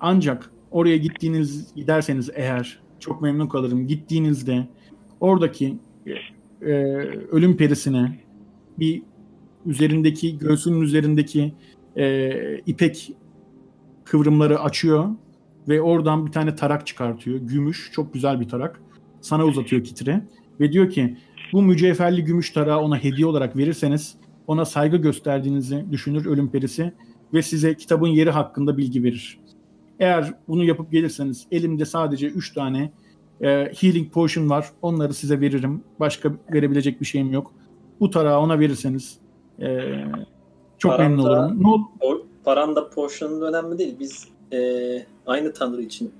Ancak 0.00 0.50
oraya 0.70 0.96
gittiğiniz 0.96 1.74
giderseniz 1.74 2.30
eğer 2.34 2.80
çok 3.00 3.22
memnun 3.22 3.46
kalırım. 3.46 3.86
Gittiğinizde 3.86 4.66
oradaki 5.20 5.76
e, 6.62 6.72
ölüm 7.32 7.56
perisine 7.56 8.23
bir 8.78 9.02
üzerindeki 9.66 10.38
göğsünün 10.38 10.80
üzerindeki 10.80 11.54
e, 11.96 12.58
ipek 12.58 13.12
kıvrımları 14.04 14.60
açıyor 14.60 15.08
ve 15.68 15.82
oradan 15.82 16.26
bir 16.26 16.32
tane 16.32 16.56
tarak 16.56 16.86
çıkartıyor. 16.86 17.38
Gümüş, 17.38 17.90
çok 17.92 18.14
güzel 18.14 18.40
bir 18.40 18.48
tarak. 18.48 18.80
Sana 19.20 19.44
uzatıyor 19.44 19.84
kitire 19.84 20.24
ve 20.60 20.72
diyor 20.72 20.90
ki 20.90 21.16
bu 21.52 21.62
mücevherli 21.62 22.24
gümüş 22.24 22.50
tarağı 22.50 22.80
ona 22.80 22.98
hediye 22.98 23.26
olarak 23.26 23.56
verirseniz 23.56 24.16
ona 24.46 24.64
saygı 24.64 24.96
gösterdiğinizi 24.96 25.84
düşünür 25.90 26.26
ölüm 26.26 26.50
perisi 26.50 26.92
ve 27.34 27.42
size 27.42 27.74
kitabın 27.74 28.08
yeri 28.08 28.30
hakkında 28.30 28.76
bilgi 28.76 29.04
verir. 29.04 29.38
Eğer 30.00 30.34
bunu 30.48 30.64
yapıp 30.64 30.92
gelirseniz 30.92 31.46
elimde 31.50 31.84
sadece 31.84 32.26
3 32.26 32.54
tane 32.54 32.92
e, 33.40 33.72
healing 33.80 34.12
potion 34.12 34.50
var. 34.50 34.66
Onları 34.82 35.14
size 35.14 35.40
veririm. 35.40 35.84
Başka 36.00 36.32
verebilecek 36.52 37.00
bir 37.00 37.06
şeyim 37.06 37.32
yok. 37.32 37.54
Bu 38.00 38.10
tarağı 38.10 38.38
ona 38.40 38.60
verirseniz 38.60 39.18
e, 39.60 39.90
çok 40.78 40.92
Param 40.92 41.10
memnun 41.10 41.24
da- 41.24 41.30
olurum. 41.30 41.62
Ne 41.62 41.68
ol- 41.68 41.82
O, 42.00 42.22
paran 42.44 42.76
da 42.76 42.90
portion'un 42.90 43.40
önemli 43.40 43.78
değil. 43.78 43.96
Biz 44.00 44.28
e, 44.52 44.58
aynı 45.26 45.52
Tanrı 45.52 45.82
için 45.82 46.12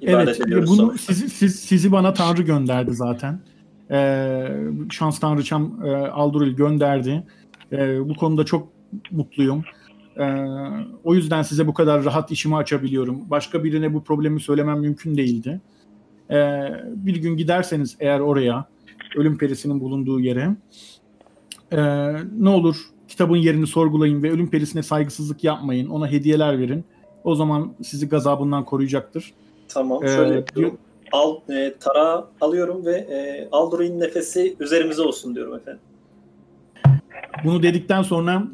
ibadet 0.00 0.28
Evet, 0.28 0.40
ve 0.40 0.44
ediyoruz 0.44 0.70
bunu 0.70 0.76
sonuçta. 0.76 1.12
sizi, 1.14 1.30
siz, 1.30 1.60
sizi 1.60 1.92
bana 1.92 2.12
Tanrı 2.14 2.42
gönderdi 2.42 2.94
zaten. 2.94 3.40
Ee, 3.92 4.48
şans 4.90 5.20
Tanrıçam 5.20 5.84
e, 5.86 5.90
Alduril 5.90 6.52
gönderdi. 6.56 7.24
Ee, 7.72 8.08
bu 8.08 8.14
konuda 8.14 8.44
çok 8.44 8.68
mutluyum. 9.10 9.64
Ee, 10.18 10.46
o 11.04 11.14
yüzden 11.14 11.42
size 11.42 11.66
bu 11.66 11.74
kadar 11.74 12.04
rahat 12.04 12.30
işimi 12.30 12.56
açabiliyorum. 12.56 13.30
Başka 13.30 13.64
birine 13.64 13.94
bu 13.94 14.04
problemi 14.04 14.40
söylemem 14.40 14.80
mümkün 14.80 15.16
değildi. 15.16 15.60
Ee, 16.30 16.60
bir 16.96 17.16
gün 17.16 17.36
giderseniz 17.36 17.96
eğer 18.00 18.20
oraya, 18.20 18.64
ölüm 19.16 19.38
perisinin 19.38 19.80
bulunduğu 19.80 20.20
yere, 20.20 20.56
e, 21.72 21.78
ne 22.38 22.48
olur 22.48 22.76
kitabın 23.08 23.36
yerini 23.36 23.66
sorgulayın 23.66 24.22
ve 24.22 24.30
ölüm 24.30 24.50
perisine 24.50 24.82
saygısızlık 24.82 25.44
yapmayın. 25.44 25.88
Ona 25.88 26.10
hediyeler 26.10 26.58
verin. 26.58 26.84
O 27.24 27.34
zaman 27.34 27.72
sizi 27.82 28.08
gazabından 28.08 28.64
koruyacaktır. 28.64 29.32
Tamam 29.68 30.04
Ee, 30.04 30.08
şöyle 30.08 30.34
yapıyorum. 30.34 30.78
Al, 31.12 31.36
e, 31.50 31.74
tara 31.80 32.28
alıyorum 32.40 32.86
ve 32.86 32.92
e, 32.92 33.48
Aldurin'in 33.52 34.00
nefesi 34.00 34.56
üzerimize 34.60 35.02
olsun 35.02 35.34
diyorum 35.34 35.54
efendim. 35.54 35.80
Bunu 37.44 37.62
dedikten 37.62 38.02
sonra 38.02 38.48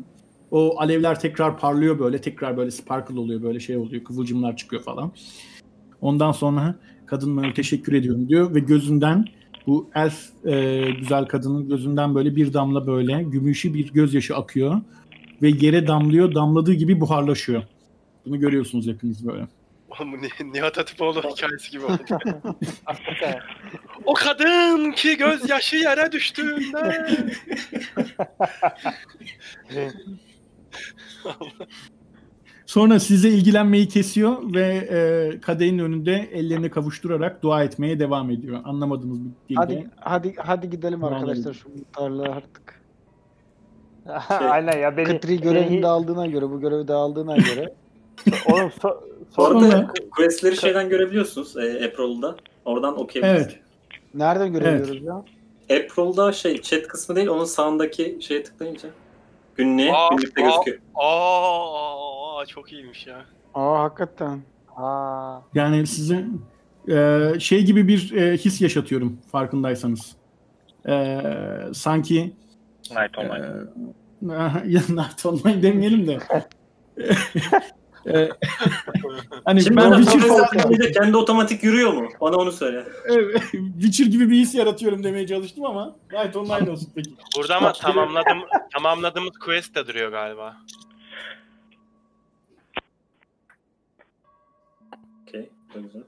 o 0.50 0.80
alevler 0.80 1.20
tekrar 1.20 1.58
parlıyor 1.58 1.98
böyle. 1.98 2.20
Tekrar 2.20 2.56
böyle 2.56 2.70
sparkle 2.70 3.20
oluyor 3.20 3.42
böyle 3.42 3.60
şey 3.60 3.76
oluyor. 3.76 4.04
Kıvılcımlar 4.04 4.56
çıkıyor 4.56 4.82
falan. 4.82 5.12
Ondan 6.00 6.32
sonra 6.32 6.74
kadın 7.06 7.52
teşekkür 7.52 7.92
ediyorum 7.92 8.28
diyor 8.28 8.54
ve 8.54 8.60
gözünden 8.60 9.24
bu 9.66 9.90
elf 9.94 10.46
e, 10.46 10.80
güzel 10.90 11.24
kadının 11.24 11.68
gözünden 11.68 12.14
böyle 12.14 12.36
bir 12.36 12.52
damla 12.52 12.86
böyle 12.86 13.22
gümüşü 13.22 13.74
bir 13.74 13.92
gözyaşı 13.92 14.36
akıyor 14.36 14.80
ve 15.42 15.48
yere 15.48 15.86
damlıyor. 15.86 16.34
Damladığı 16.34 16.72
gibi 16.74 17.00
buharlaşıyor. 17.00 17.62
Bunu 18.26 18.40
görüyorsunuz 18.40 18.86
hepiniz 18.86 19.26
böyle. 19.26 19.46
Oğlum 19.88 20.12
bu 20.12 20.16
Ni- 20.16 20.52
Nihat 20.52 20.76
Hatipoğlu 20.76 21.22
hikayesi 21.22 21.70
gibi 21.70 21.84
oldu. 21.84 22.02
O 24.04 24.14
kadın 24.14 24.92
ki 24.92 25.16
gözyaşı 25.16 25.76
yere 25.76 26.12
düştüğünde. 26.12 27.16
Sonra 32.66 33.00
size 33.00 33.28
ilgilenmeyi 33.28 33.88
kesiyor 33.88 34.54
ve 34.54 34.62
e, 34.90 35.40
kadehin 35.40 35.78
önünde 35.78 36.28
ellerini 36.32 36.70
kavuşturarak 36.70 37.42
dua 37.42 37.64
etmeye 37.64 37.98
devam 38.00 38.30
ediyor. 38.30 38.60
Anlamadığımız 38.64 39.18
bir 39.24 39.28
dilde. 39.48 39.56
Hadi 39.60 39.86
hadi 39.96 40.34
hadi 40.38 40.70
gidelim 40.70 41.00
Tamam, 41.00 41.14
arkadaşlar 41.14 41.54
şu 41.54 41.68
muhtarlığa 41.68 42.32
artık. 42.34 42.80
Aynen 44.50 44.78
ya 44.78 44.96
beni. 44.96 45.04
Kıtri 45.06 45.40
görevini 45.40 45.70
beni- 45.70 45.82
de 45.82 45.86
aldığına 45.86 46.26
göre 46.26 46.50
bu 46.50 46.60
görevi 46.60 46.88
de 46.88 46.92
aldığına 46.92 47.36
göre 47.54 47.74
Oğlum 48.52 48.70
so, 48.82 49.00
Sonra- 49.30 49.90
questleri 50.16 50.56
şeyden 50.56 50.88
görebiliyorsunuz 50.88 51.56
e, 51.56 51.60
April'da. 51.86 52.36
Oradan 52.64 53.00
okuyabilirsiniz. 53.00 53.46
Evet. 53.54 53.60
nereden 54.14 54.52
görebiliyoruz 54.52 55.02
ya? 55.02 55.24
April'da 55.76 56.32
şey 56.32 56.62
chat 56.62 56.82
kısmı 56.88 57.16
değil 57.16 57.28
onun 57.28 57.44
sağındaki 57.44 58.18
şeye 58.20 58.42
tıklayınca 58.42 58.88
günlüğe 59.56 59.92
Aa, 59.92 60.08
günlükte 60.10 60.42
aa. 60.42 60.50
gözüküyor. 60.50 60.78
Aa 60.94 62.46
çok 62.46 62.72
iyiymiş 62.72 63.06
ya. 63.06 63.24
Aa 63.54 63.82
hakikaten. 63.82 64.40
Aa, 64.76 65.38
Yani 65.54 65.86
size 65.86 66.24
e, 66.88 67.30
şey 67.40 67.64
gibi 67.64 67.88
bir 67.88 68.12
e, 68.12 68.36
his 68.36 68.60
yaşatıyorum 68.60 69.18
farkındaysanız. 69.32 70.16
E, 70.88 71.20
sanki 71.74 72.32
Night 72.90 73.18
e, 73.18 73.20
Online. 73.20 73.46
ya 74.72 74.80
Night 74.88 75.26
Online 75.26 75.62
demeyelim 75.62 76.06
de. 76.08 76.18
E, 78.14 78.28
hani 79.44 79.62
Şimdi 79.62 79.76
ben 79.76 80.02
Witcher, 80.02 80.28
profesyonel 80.28 80.92
kendi 80.92 81.16
otomatik 81.16 81.62
yürüyor 81.64 81.92
mu? 81.92 82.08
Bana 82.20 82.36
onu 82.36 82.52
söyle. 82.52 82.84
Evet, 83.04 83.42
Witcher 83.80 84.06
gibi 84.06 84.30
bir 84.30 84.36
his 84.36 84.54
yaratıyorum 84.54 85.04
demeye 85.04 85.26
çalıştım 85.26 85.64
ama 85.64 85.96
Night 86.12 86.36
Online 86.36 86.70
olsun 86.70 86.92
peki. 86.94 87.10
Burada 87.36 87.56
ama 87.56 87.72
tamamladım, 87.72 88.38
tamamladığımız 88.72 89.38
quest 89.38 89.74
de 89.74 89.86
duruyor 89.86 90.10
galiba. 90.12 90.56
Okey. 95.28 95.50
çok 95.72 95.82
Güzel. 95.82 96.02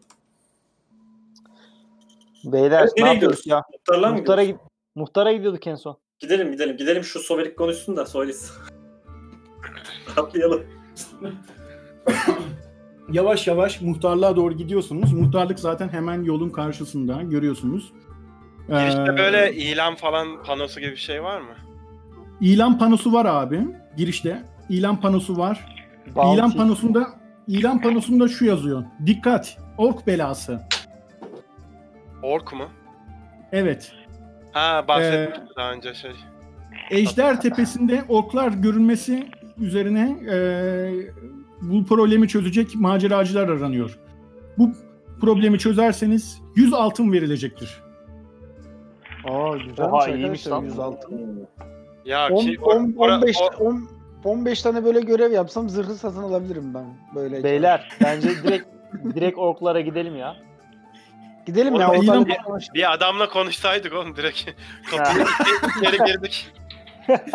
beyler 2.45 2.81
Evet, 2.83 2.93
ne 2.97 3.13
yapıyoruz 3.13 3.47
ya? 3.47 3.63
Muhtarlar 3.73 4.11
Muhtara, 4.13 4.45
gid- 4.45 4.59
muhtara 4.95 5.33
gidiyorduk 5.33 5.67
en 5.67 5.75
son. 5.75 5.99
Gidelim 6.19 6.53
gidelim. 6.53 6.77
Gidelim 6.77 7.05
şu 7.05 7.19
Soverik 7.21 7.57
konuşsun 7.59 7.97
da 7.97 8.07
söylesin. 8.07 8.55
Atlayalım. 10.17 10.65
Yavaş 13.13 13.47
yavaş 13.47 13.81
muhtarlığa 13.81 14.37
doğru 14.37 14.55
gidiyorsunuz. 14.55 15.13
Muhtarlık 15.13 15.61
zaten 15.61 15.89
hemen 15.89 16.23
yolun 16.23 16.51
karşısında 16.51 17.23
görüyorsunuz. 17.23 17.93
Girişte 18.69 19.03
Ee, 19.03 19.19
böyle 19.19 19.55
ilan 19.55 19.95
falan 19.95 20.43
panosu 20.43 20.81
gibi 20.81 20.91
bir 20.91 20.97
şey 20.97 21.23
var 21.23 21.41
mı? 21.41 21.55
İlan 22.41 22.79
panosu 22.79 23.13
var 23.13 23.25
abi. 23.25 23.61
Girişte 23.97 24.43
ilan 24.69 25.01
panosu 25.01 25.39
var. 25.39 25.77
Bounty. 26.15 26.35
İlan 26.37 26.51
panosunda 26.51 27.07
ilan 27.47 27.83
panosunda 27.83 28.29
şu 28.29 28.45
yazıyor. 28.45 28.85
Dikkat! 29.07 29.59
Ork 29.79 30.07
belası. 30.07 30.61
Ork 32.23 32.53
mu? 32.53 32.65
Evet. 33.53 33.93
Ha 34.53 34.85
bahsetmiştim 34.89 35.47
daha 35.57 35.73
önce 35.73 35.95
şey. 35.95 36.13
Ejder 36.91 37.41
Tepesi'nde 37.41 38.05
orklar 38.09 38.49
görünmesi 38.49 39.27
üzerine 39.59 40.17
e, 40.31 40.37
bu 41.63 41.85
problemi 41.87 42.29
çözecek 42.29 42.75
maceracılar 42.75 43.49
aranıyor. 43.49 43.99
Bu 44.59 44.71
problemi 45.21 45.59
çözerseniz 45.59 46.41
100 46.57 46.73
altın 46.73 47.13
verilecektir. 47.13 47.83
Aa 49.25 49.57
güzelmiş 49.57 49.79
Oha, 49.81 50.09
iyiymiş 50.09 50.47
lan. 50.47 50.63
100 50.65 50.79
altın. 50.79 51.49
Ya 52.05 52.29
10, 52.31 52.41
ki, 52.43 52.55
or- 52.57 52.63
10, 52.63 52.95
ora- 52.97 53.15
15, 53.17 53.37
o- 53.41 53.65
10, 53.65 53.89
15 54.25 54.63
tane 54.63 54.85
böyle 54.85 55.01
görev 55.01 55.33
yapsam 55.33 55.69
zırhı 55.69 55.95
satın 55.95 56.23
alabilirim 56.23 56.75
ben 56.75 56.85
böyle. 57.15 57.45
Beyler 57.45 57.89
bence 58.05 58.29
direkt 58.43 58.67
direkt 59.15 59.39
orklara 59.39 59.81
gidelim 59.81 60.17
ya. 60.17 60.37
Gidelim 61.47 61.75
ya 61.75 61.89
Orada 61.91 62.01
oradan 62.01 62.25
ilan- 62.25 62.61
bir 62.75 62.93
adamla 62.93 63.29
konuşsaydık 63.29 63.93
oğlum 63.93 64.17
direkt. 64.17 64.51
Kapıyı 64.91 65.25
geri 65.83 65.97
girdik. 66.13 66.53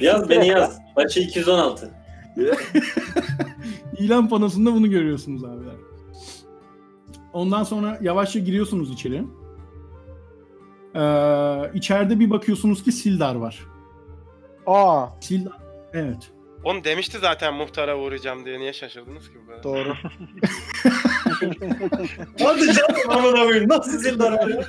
Yaz 0.00 0.30
beni 0.30 0.46
yaz. 0.48 0.78
Açı 0.96 1.20
216. 1.20 1.90
İlan 3.98 4.28
panosunda 4.28 4.74
bunu 4.74 4.90
görüyorsunuz 4.90 5.44
abiler. 5.44 5.74
Ondan 7.32 7.64
sonra 7.64 7.98
yavaşça 8.02 8.38
giriyorsunuz 8.38 8.92
içeri. 8.92 9.24
Ee, 10.94 11.70
içeride 11.74 12.20
bir 12.20 12.30
bakıyorsunuz 12.30 12.82
ki 12.84 12.92
Sildar 12.92 13.34
var. 13.34 13.64
Aa 14.66 15.06
Sildar, 15.20 15.52
evet. 15.92 16.30
Oğlum 16.64 16.84
demişti 16.84 17.18
zaten 17.20 17.54
muhtara 17.54 17.98
uğrayacağım 17.98 18.44
diye. 18.44 18.58
Niye 18.58 18.72
şaşırdınız 18.72 19.28
ki 19.28 19.34
bu 19.42 19.46
kadar? 19.50 19.62
doğru. 19.62 19.94
Hadi 22.42 22.66
canım 22.72 23.10
amına 23.10 23.44
koyayım. 23.44 23.68
Nasıl 23.68 23.98
zildar 23.98 24.32
var 24.32 24.48
ya? 24.48 24.64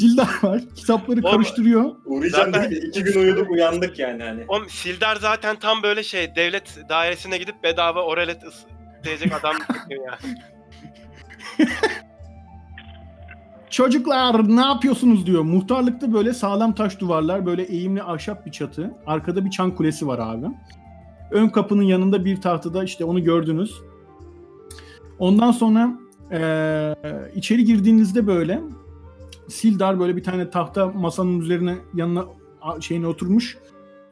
Sildar 0.00 0.28
var. 0.42 0.60
Kitapları 0.76 1.20
Oğlum, 1.22 1.32
karıştırıyor. 1.32 1.84
Uğrayacağım 2.04 2.52
Zaten- 2.54 2.70
dedi. 2.70 2.86
İki 2.86 3.04
gün 3.04 3.20
uyuduk 3.20 3.50
uyandık 3.50 3.98
yani 3.98 4.22
hani. 4.22 4.44
Oğlum 4.48 4.68
Sildar 4.68 5.16
zaten 5.16 5.56
tam 5.58 5.82
böyle 5.82 6.02
şey 6.02 6.36
devlet 6.36 6.78
dairesine 6.88 7.38
gidip 7.38 7.62
bedava 7.62 8.02
oralet 8.02 8.40
diyecek 9.04 9.32
adam. 9.32 9.54
Çocuklar 13.70 14.56
ne 14.56 14.60
yapıyorsunuz 14.60 15.26
diyor. 15.26 15.42
Muhtarlıkta 15.42 16.12
böyle 16.12 16.34
sağlam 16.34 16.74
taş 16.74 17.00
duvarlar, 17.00 17.46
böyle 17.46 17.62
eğimli 17.62 18.02
ahşap 18.02 18.46
bir 18.46 18.52
çatı. 18.52 18.94
Arkada 19.06 19.44
bir 19.44 19.50
çan 19.50 19.74
kulesi 19.74 20.06
var 20.06 20.18
abi. 20.22 20.46
Ön 21.30 21.48
kapının 21.48 21.82
yanında 21.82 22.24
bir 22.24 22.40
tahtada 22.40 22.84
işte 22.84 23.04
onu 23.04 23.24
gördünüz. 23.24 23.74
Ondan 25.18 25.52
sonra 25.52 25.90
eee, 26.32 26.96
içeri 27.34 27.64
girdiğinizde 27.64 28.26
böyle 28.26 28.60
Sildar 29.50 30.00
böyle 30.00 30.16
bir 30.16 30.22
tane 30.22 30.50
tahta 30.50 30.86
masanın 30.86 31.40
üzerine 31.40 31.76
yanına 31.94 32.24
şeyine 32.80 33.06
oturmuş. 33.06 33.58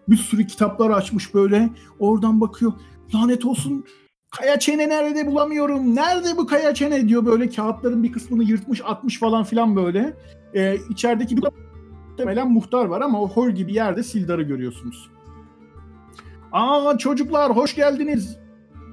Bir 0.08 0.16
sürü 0.16 0.46
kitaplar 0.46 0.90
açmış 0.90 1.34
böyle. 1.34 1.70
Oradan 1.98 2.40
bakıyor. 2.40 2.72
Lanet 3.14 3.44
olsun. 3.44 3.84
Kaya 4.30 4.58
çene 4.58 4.88
nerede 4.88 5.26
bulamıyorum. 5.26 5.94
Nerede 5.94 6.36
bu 6.36 6.46
kaya 6.46 6.74
çene 6.74 7.08
diyor 7.08 7.26
böyle 7.26 7.48
kağıtların 7.48 8.02
bir 8.02 8.12
kısmını 8.12 8.44
yırtmış 8.44 8.82
atmış 8.84 9.18
falan 9.18 9.44
filan 9.44 9.76
böyle. 9.76 10.16
Ee, 10.54 10.76
içerideki 10.90 11.36
bir 11.36 11.44
muhtemelen 12.10 12.50
muhtar 12.52 12.84
var 12.84 13.00
ama 13.00 13.22
o 13.22 13.28
hol 13.28 13.50
gibi 13.50 13.74
yerde 13.74 14.02
Sildar'ı 14.02 14.42
görüyorsunuz. 14.42 15.10
Aa 16.52 16.98
çocuklar 16.98 17.56
hoş 17.56 17.74
geldiniz. 17.74 18.38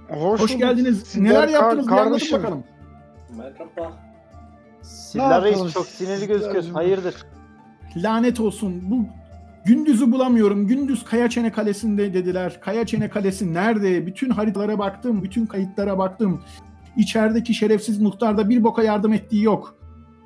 Hoş, 0.09 0.41
Hoş 0.41 0.57
geldiniz. 0.57 1.03
Sildar 1.03 1.29
Neler 1.29 1.45
kar- 1.45 1.53
yaptınız? 1.53 1.87
Bir 1.87 1.91
anlatın 1.91 2.31
bakalım. 2.31 2.63
Merhaba. 3.37 4.05
Sildar 4.85 5.43
Reis 5.43 5.73
çok 5.73 5.85
sinirli 5.85 6.27
gözüküyorsun. 6.27 6.73
Hayırdır? 6.73 7.15
Lanet 7.95 8.39
olsun. 8.39 8.81
Bu 8.83 9.05
Gündüz'ü 9.65 10.11
bulamıyorum. 10.11 10.67
Gündüz 10.67 11.03
Kayaçene 11.03 11.51
Kalesi'nde 11.51 12.13
dediler. 12.13 12.61
Kayaçene 12.61 13.09
Kalesi 13.09 13.53
nerede? 13.53 14.07
Bütün 14.07 14.29
haritalara 14.29 14.79
baktım. 14.79 15.23
Bütün 15.23 15.45
kayıtlara 15.45 15.97
baktım. 15.97 16.41
İçerideki 16.97 17.53
şerefsiz 17.53 18.01
muhtarda 18.01 18.49
bir 18.49 18.63
boka 18.63 18.83
yardım 18.83 19.13
ettiği 19.13 19.43
yok. 19.43 19.75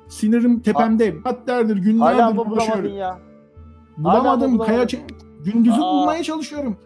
Sinirim 0.08 0.60
tepemde. 0.60 1.14
Saatlerdir, 1.24 1.76
günlerdir 1.76 2.20
Hala 2.20 2.30
mı 2.30 2.50
bulamadın 2.50 2.88
ya? 2.88 3.18
Bulamadım. 3.96 4.58
Kayaçene... 4.58 5.02
Gündüz'ü 5.44 5.80
Aa. 5.80 5.92
bulmaya 5.92 6.22
çalışıyorum. 6.22 6.76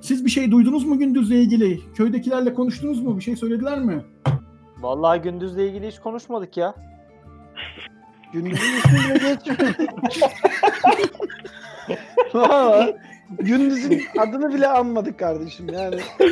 Siz 0.00 0.24
bir 0.24 0.30
şey 0.30 0.50
duydunuz 0.50 0.84
mu 0.84 0.98
Gündüz'le 0.98 1.30
ilgili? 1.30 1.80
Köydekilerle 1.94 2.54
konuştunuz 2.54 3.02
mu? 3.02 3.16
Bir 3.16 3.22
şey 3.22 3.36
söylediler 3.36 3.78
mi? 3.78 4.04
Vallahi 4.80 5.22
gündüzle 5.22 5.68
ilgili 5.68 5.88
hiç 5.88 5.98
konuşmadık 5.98 6.56
ya. 6.56 6.74
Gündüzün 8.32 8.76
ismi 8.76 9.14
bile 9.14 9.34
geçmiyor. 9.34 9.74
Valla. 12.34 12.92
Gündüz'ün 13.38 14.02
adını 14.18 14.54
bile 14.54 14.66
anmadık 14.68 15.18
kardeşim 15.18 15.68
yani. 15.68 16.00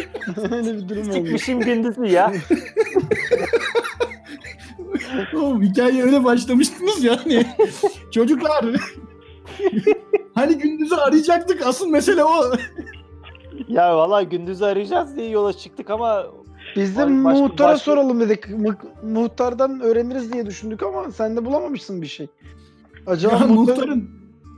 Öyle 0.51 0.75
bir 0.75 0.89
durum 0.89 1.03
oldu. 1.03 1.13
Sikmişim 1.13 1.61
gündüzü 1.61 2.07
ya. 2.07 2.33
Oğlum 5.35 5.63
hikaye 5.63 6.03
öyle 6.03 6.25
başlamıştınız 6.25 7.05
yani. 7.05 7.47
Çocuklar. 8.11 8.65
hani 10.35 10.59
gündüzü 10.59 10.95
arayacaktık. 10.95 11.67
Asıl 11.67 11.89
mesele 11.91 12.25
o. 12.25 12.53
Ya 13.69 13.97
valla 13.97 14.23
gündüzü 14.23 14.65
arayacağız 14.65 15.17
diye 15.17 15.29
yola 15.29 15.53
çıktık 15.53 15.91
ama 15.91 16.27
Biz 16.77 16.97
de 16.97 17.01
başka- 17.01 17.41
muhtara 17.41 17.69
başka- 17.69 17.85
soralım 17.85 18.21
dedik. 18.21 18.49
Mu- 18.51 18.75
muhtardan 19.03 19.81
öğreniriz 19.81 20.33
diye 20.33 20.47
düşündük 20.47 20.83
ama 20.83 21.11
sen 21.11 21.37
de 21.37 21.45
bulamamışsın 21.45 22.03
bir 22.03 22.07
şey. 22.07 22.27
Acaba 23.07 23.33
Ya 23.35 23.39
muhtar- 23.41 23.49
muhtarın 23.55 24.11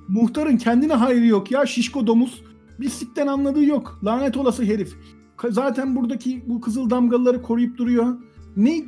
muhtarın 0.09 0.57
kendine 0.57 0.92
hayrı 0.94 1.27
yok 1.27 1.51
ya 1.51 1.66
şişko 1.66 2.07
domuz. 2.07 2.42
Bislikten 2.81 3.27
anladığı 3.27 3.64
yok. 3.64 4.01
Lanet 4.05 4.37
olası 4.37 4.64
herif. 4.64 4.94
Ka- 5.38 5.53
Zaten 5.53 5.96
buradaki 5.96 6.42
bu 6.46 6.61
kızıl 6.61 6.90
damgaları 6.90 7.42
koruyup 7.42 7.79
duruyor. 7.79 8.07
Ne 8.57 8.85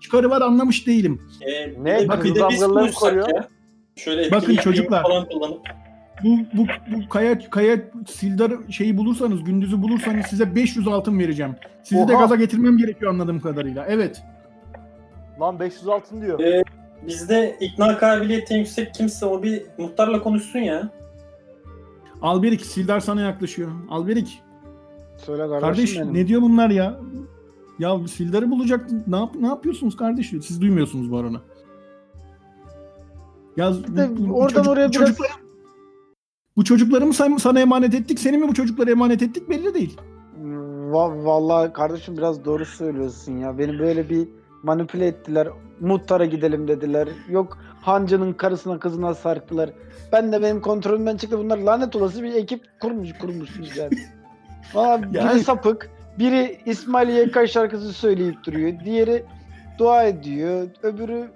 çıkarı 0.00 0.30
var 0.30 0.40
anlamış 0.42 0.86
değilim. 0.86 1.22
Ee, 1.42 1.70
bir 1.76 1.84
Ne? 1.84 2.00
de- 2.00 2.08
Bakın, 2.08 2.34
bir 2.34 2.40
de 2.40 2.48
biz 2.50 2.60
damgaları 2.60 2.92
koruyor. 2.92 3.28
ya. 3.28 3.48
Şöyle 3.96 4.30
Bakın 4.30 4.40
etkili 4.52 4.60
çocuklar. 4.60 5.02
falan 5.02 5.28
kullanıp 5.28 5.58
Bu 6.24 6.28
bu 6.54 6.66
bu 6.92 7.08
kaya 7.08 7.50
kaya 7.50 7.76
sildar 8.08 8.52
şeyi 8.70 8.96
bulursanız, 8.96 9.44
gündüzü 9.44 9.82
bulursanız 9.82 10.26
size 10.26 10.54
500 10.54 10.88
altın 10.88 11.18
vereceğim. 11.18 11.54
Sizi 11.82 12.08
de 12.08 12.14
Oha. 12.14 12.22
gaza 12.22 12.36
getirmem 12.36 12.78
gerekiyor 12.78 13.10
anladığım 13.12 13.40
kadarıyla. 13.40 13.86
Evet. 13.88 14.22
lan 15.40 15.60
500 15.60 15.88
altın 15.88 16.22
diyor. 16.22 16.40
Ee, 16.40 16.62
bizde 17.06 17.56
ikna 17.60 17.98
kabiliyeti 17.98 18.54
en 18.54 18.58
yüksek 18.58 18.94
kimse 18.94 19.26
o 19.26 19.42
bir 19.42 19.62
muhtarla 19.78 20.22
konuşsun 20.22 20.58
ya. 20.58 20.90
Alberik, 22.22 22.60
Sildar 22.66 23.00
sana 23.00 23.20
yaklaşıyor. 23.20 23.70
Alberik, 23.90 24.42
Söyle 25.16 25.42
kardeşim 25.42 25.60
kardeş 25.60 25.98
benim. 26.00 26.14
ne 26.14 26.26
diyor 26.28 26.42
bunlar 26.42 26.70
ya? 26.70 26.98
Ya 27.78 28.08
Sildar'ı 28.08 28.50
bulacaktın. 28.50 29.04
Ne, 29.06 29.16
yap, 29.16 29.30
ne 29.40 29.46
yapıyorsunuz 29.46 29.96
kardeş? 29.96 30.28
Siz 30.30 30.60
duymuyorsunuz 30.60 31.10
bu 31.12 31.18
arada. 31.18 31.40
Ya 33.56 33.72
bu- 33.72 33.96
de 33.96 34.08
bu- 34.18 34.28
bu 34.28 34.34
oradan 34.34 34.48
çocuk- 34.62 34.72
oraya 34.72 34.88
bu 34.88 34.92
biraz- 34.92 35.06
çocukları, 35.06 35.30
bu 36.58 36.64
çocukları 36.64 37.06
mı 37.06 37.40
sana 37.40 37.60
emanet 37.60 37.94
ettik? 37.94 38.20
Seni 38.20 38.38
mi 38.38 38.48
bu 38.48 38.54
çocuklara 38.54 38.90
emanet 38.90 39.22
ettik 39.22 39.48
belli 39.50 39.74
değil. 39.74 39.96
Va- 40.90 41.24
vallahi 41.24 41.72
kardeşim 41.72 42.16
biraz 42.16 42.44
doğru 42.44 42.64
söylüyorsun 42.64 43.36
ya. 43.36 43.58
Beni 43.58 43.78
böyle 43.78 44.10
bir 44.10 44.28
manipüle 44.62 45.06
ettiler. 45.06 45.48
Muhtara 45.80 46.24
gidelim 46.24 46.68
dediler. 46.68 47.08
Yok 47.28 47.58
hancının 47.80 48.32
karısına 48.32 48.78
kızına 48.78 49.14
sarktılar. 49.14 49.70
Ben 50.12 50.32
de 50.32 50.42
benim 50.42 50.60
kontrolümden 50.60 51.16
çıktı. 51.16 51.38
Bunlar 51.38 51.58
lanet 51.58 51.96
olası 51.96 52.22
bir 52.22 52.34
ekip 52.34 52.64
kurmuş 52.80 53.12
kurmuşsunuz 53.18 53.76
yani. 53.76 53.90
Valla 54.74 55.02
biri 55.02 55.16
Yani- 55.16 55.40
sapık. 55.40 55.90
Biri 56.18 56.58
İsmail 56.66 57.08
YK 57.08 57.46
şarkısı 57.48 57.92
söyleyip 57.92 58.44
duruyor. 58.44 58.72
Diğeri 58.84 59.24
dua 59.78 60.04
ediyor. 60.04 60.68
Öbürü 60.82 61.30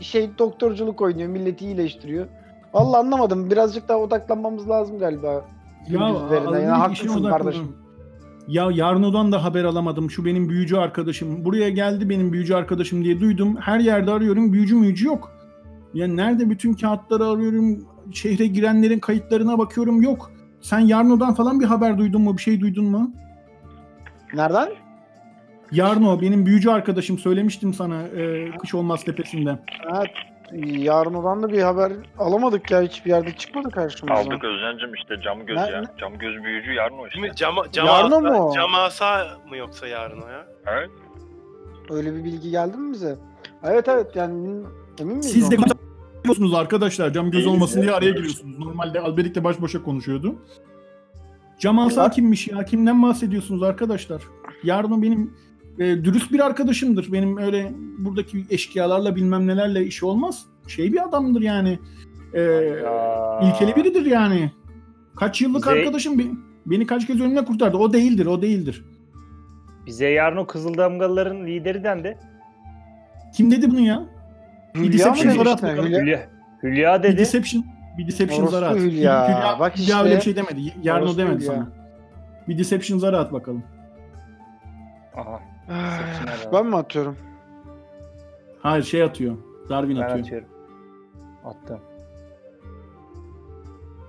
şey 0.00 0.30
doktorculuk 0.38 1.00
oynuyor. 1.00 1.28
Milleti 1.28 1.64
iyileştiriyor. 1.64 2.26
Vallahi 2.74 3.00
anlamadım. 3.00 3.50
Birazcık 3.50 3.88
daha 3.88 3.98
odaklanmamız 3.98 4.68
lazım 4.68 4.98
galiba. 4.98 5.44
Ya 5.88 6.10
üzerine. 6.26 6.60
Yani 6.60 6.66
haklısın 6.66 7.24
kardeşim. 7.24 7.68
Ya 8.48 8.68
Yarno'dan 8.72 9.32
da 9.32 9.44
haber 9.44 9.64
alamadım. 9.64 10.10
Şu 10.10 10.24
benim 10.24 10.48
büyücü 10.48 10.76
arkadaşım. 10.76 11.44
Buraya 11.44 11.70
geldi 11.70 12.08
benim 12.08 12.32
büyücü 12.32 12.54
arkadaşım 12.54 13.04
diye 13.04 13.20
duydum. 13.20 13.56
Her 13.60 13.80
yerde 13.80 14.10
arıyorum. 14.10 14.52
Büyücü 14.52 14.74
müyücü 14.74 15.06
yok. 15.06 15.32
Ya 15.94 16.06
nerede 16.06 16.50
bütün 16.50 16.72
kağıtları 16.74 17.26
arıyorum. 17.26 17.86
Şehre 18.12 18.46
girenlerin 18.46 18.98
kayıtlarına 18.98 19.58
bakıyorum. 19.58 20.02
Yok. 20.02 20.30
Sen 20.60 20.78
Yarno'dan 20.78 21.34
falan 21.34 21.60
bir 21.60 21.64
haber 21.64 21.98
duydun 21.98 22.22
mu? 22.22 22.36
Bir 22.36 22.42
şey 22.42 22.60
duydun 22.60 22.84
mu? 22.84 23.10
Nereden? 24.34 24.68
Yarno 25.72 26.20
benim 26.20 26.46
büyücü 26.46 26.70
arkadaşım. 26.70 27.18
Söylemiştim 27.18 27.74
sana 27.74 28.02
e, 28.02 28.50
Kış 28.58 28.74
Olmaz 28.74 29.04
Tepesi'nde. 29.04 29.58
Evet. 29.96 30.10
Yarın 30.62 31.14
olan 31.14 31.42
da 31.42 31.48
bir 31.48 31.62
haber 31.62 31.92
alamadık 32.18 32.70
ya. 32.70 32.82
Hiçbir 32.82 33.10
yerde 33.10 33.36
çıkmadı 33.36 33.70
karşımıza. 33.70 34.20
Aldık 34.20 34.44
Özcan'cım 34.44 34.94
işte 34.94 35.14
cam 35.24 35.46
göz 35.46 35.56
Ne- 35.56 35.70
ya. 35.70 35.82
Cam 36.00 36.18
göz 36.18 36.44
büyücü 36.44 36.72
yarın 36.72 36.98
o 36.98 37.06
işte. 37.06 37.34
Cama, 37.36 37.72
cama 37.72 37.90
Yarın 37.90 38.10
o 38.10 38.16
asa, 38.16 38.38
mu? 38.42 38.52
Cama 38.54 38.78
asa 38.78 39.26
mı 39.48 39.56
yoksa 39.56 39.86
yarın 39.86 40.20
o 40.20 40.28
ya? 40.28 40.46
Evet. 40.66 40.90
Öyle 41.90 42.14
bir 42.14 42.24
bilgi 42.24 42.50
geldi 42.50 42.76
mi 42.76 42.92
bize? 42.92 43.16
Evet 43.64 43.88
evet 43.88 44.16
yani 44.16 44.64
emin 45.00 45.16
miyiz? 45.16 45.32
Siz 45.32 45.50
de 45.50 45.56
konuşuyorsunuz 45.56 46.54
arkadaşlar. 46.54 47.12
Cam 47.12 47.30
göz 47.30 47.46
olmasın 47.46 47.82
diye 47.82 47.92
araya 47.92 48.10
giriyorsunuz. 48.10 48.58
Normalde 48.58 49.00
Alberik'le 49.00 49.44
baş 49.44 49.62
başa 49.62 49.82
konuşuyordu. 49.82 50.34
Cam 51.58 51.78
Asa 51.78 52.10
kimmiş 52.10 52.48
ya? 52.48 52.64
Kimden 52.64 53.02
bahsediyorsunuz 53.02 53.62
arkadaşlar? 53.62 54.22
Yarın 54.62 55.02
benim 55.02 55.34
e, 55.78 56.04
dürüst 56.04 56.32
bir 56.32 56.40
arkadaşımdır. 56.40 57.12
Benim 57.12 57.36
öyle 57.36 57.72
buradaki 57.98 58.44
eşkıyalarla 58.50 59.16
bilmem 59.16 59.46
nelerle 59.46 59.86
işi 59.86 60.06
olmaz. 60.06 60.46
Şey 60.68 60.92
bir 60.92 61.04
adamdır 61.08 61.40
yani. 61.42 61.78
E, 62.34 62.40
ilkeli 63.42 63.76
biridir 63.76 64.06
yani. 64.06 64.52
Kaç 65.16 65.42
yıllık 65.42 65.62
Bize- 65.62 65.70
arkadaşım 65.70 66.18
be- 66.18 66.22
beni 66.66 66.86
kaç 66.86 67.06
kez 67.06 67.20
önüne 67.20 67.44
kurtardı. 67.44 67.76
O 67.76 67.92
değildir, 67.92 68.26
o 68.26 68.42
değildir. 68.42 68.84
Bize 69.86 70.06
yarın 70.08 70.36
o 70.36 70.46
Kızıldamgalıların 70.46 71.46
lideri 71.46 71.84
dendi. 71.84 72.18
Kim 73.36 73.50
dedi 73.50 73.70
bunu 73.70 73.80
ya? 73.80 74.02
Bir 74.74 74.80
Hülya 74.80 74.86
mı 74.86 74.92
deception 75.14 75.30
zara 75.44 75.50
at 75.52 75.62
bakalım. 75.62 75.86
Hülya. 75.86 76.00
Hülya, 76.02 76.28
Hülya 76.62 76.98
Bir 77.02 77.08
dedi. 77.08 77.18
deception, 77.18 77.64
bir 77.98 78.06
deception 78.06 78.46
zara 78.46 78.66
at. 78.68 78.76
Hülya. 78.76 79.28
Hülya, 79.28 79.56
Bak 79.60 79.78
Hülya 79.78 80.02
öyle 80.02 80.10
bir 80.14 80.18
işte. 80.18 80.34
şey 80.34 80.36
demedi. 80.36 80.74
Yarın 80.82 81.06
o 81.06 81.16
demedi 81.16 81.36
Hülya. 81.36 81.52
sana. 81.52 81.68
Bir 82.48 82.58
deception 82.58 82.98
zara 82.98 83.18
at 83.18 83.32
bakalım. 83.32 83.62
Aha, 85.16 85.40
Ah, 85.70 86.52
Ben 86.52 86.66
mi 86.66 86.76
atıyorum? 86.76 87.16
Hayır 88.60 88.82
şey 88.84 89.02
atıyor. 89.02 89.36
Darwin 89.68 89.96
ben 89.96 90.02
atıyor. 90.02 90.18
atıyorum. 90.20 90.48
Attım. 91.44 91.78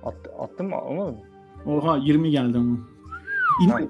At, 0.03 0.15
attım 0.39 0.69
mı? 0.69 0.81
Olmadı 0.81 1.11
mı? 1.11 1.71
Oha 1.73 1.97
20 1.97 2.31
geldi 2.31 2.57
ama. 2.57 2.77
İn- 3.65 3.69
Hayır. 3.69 3.89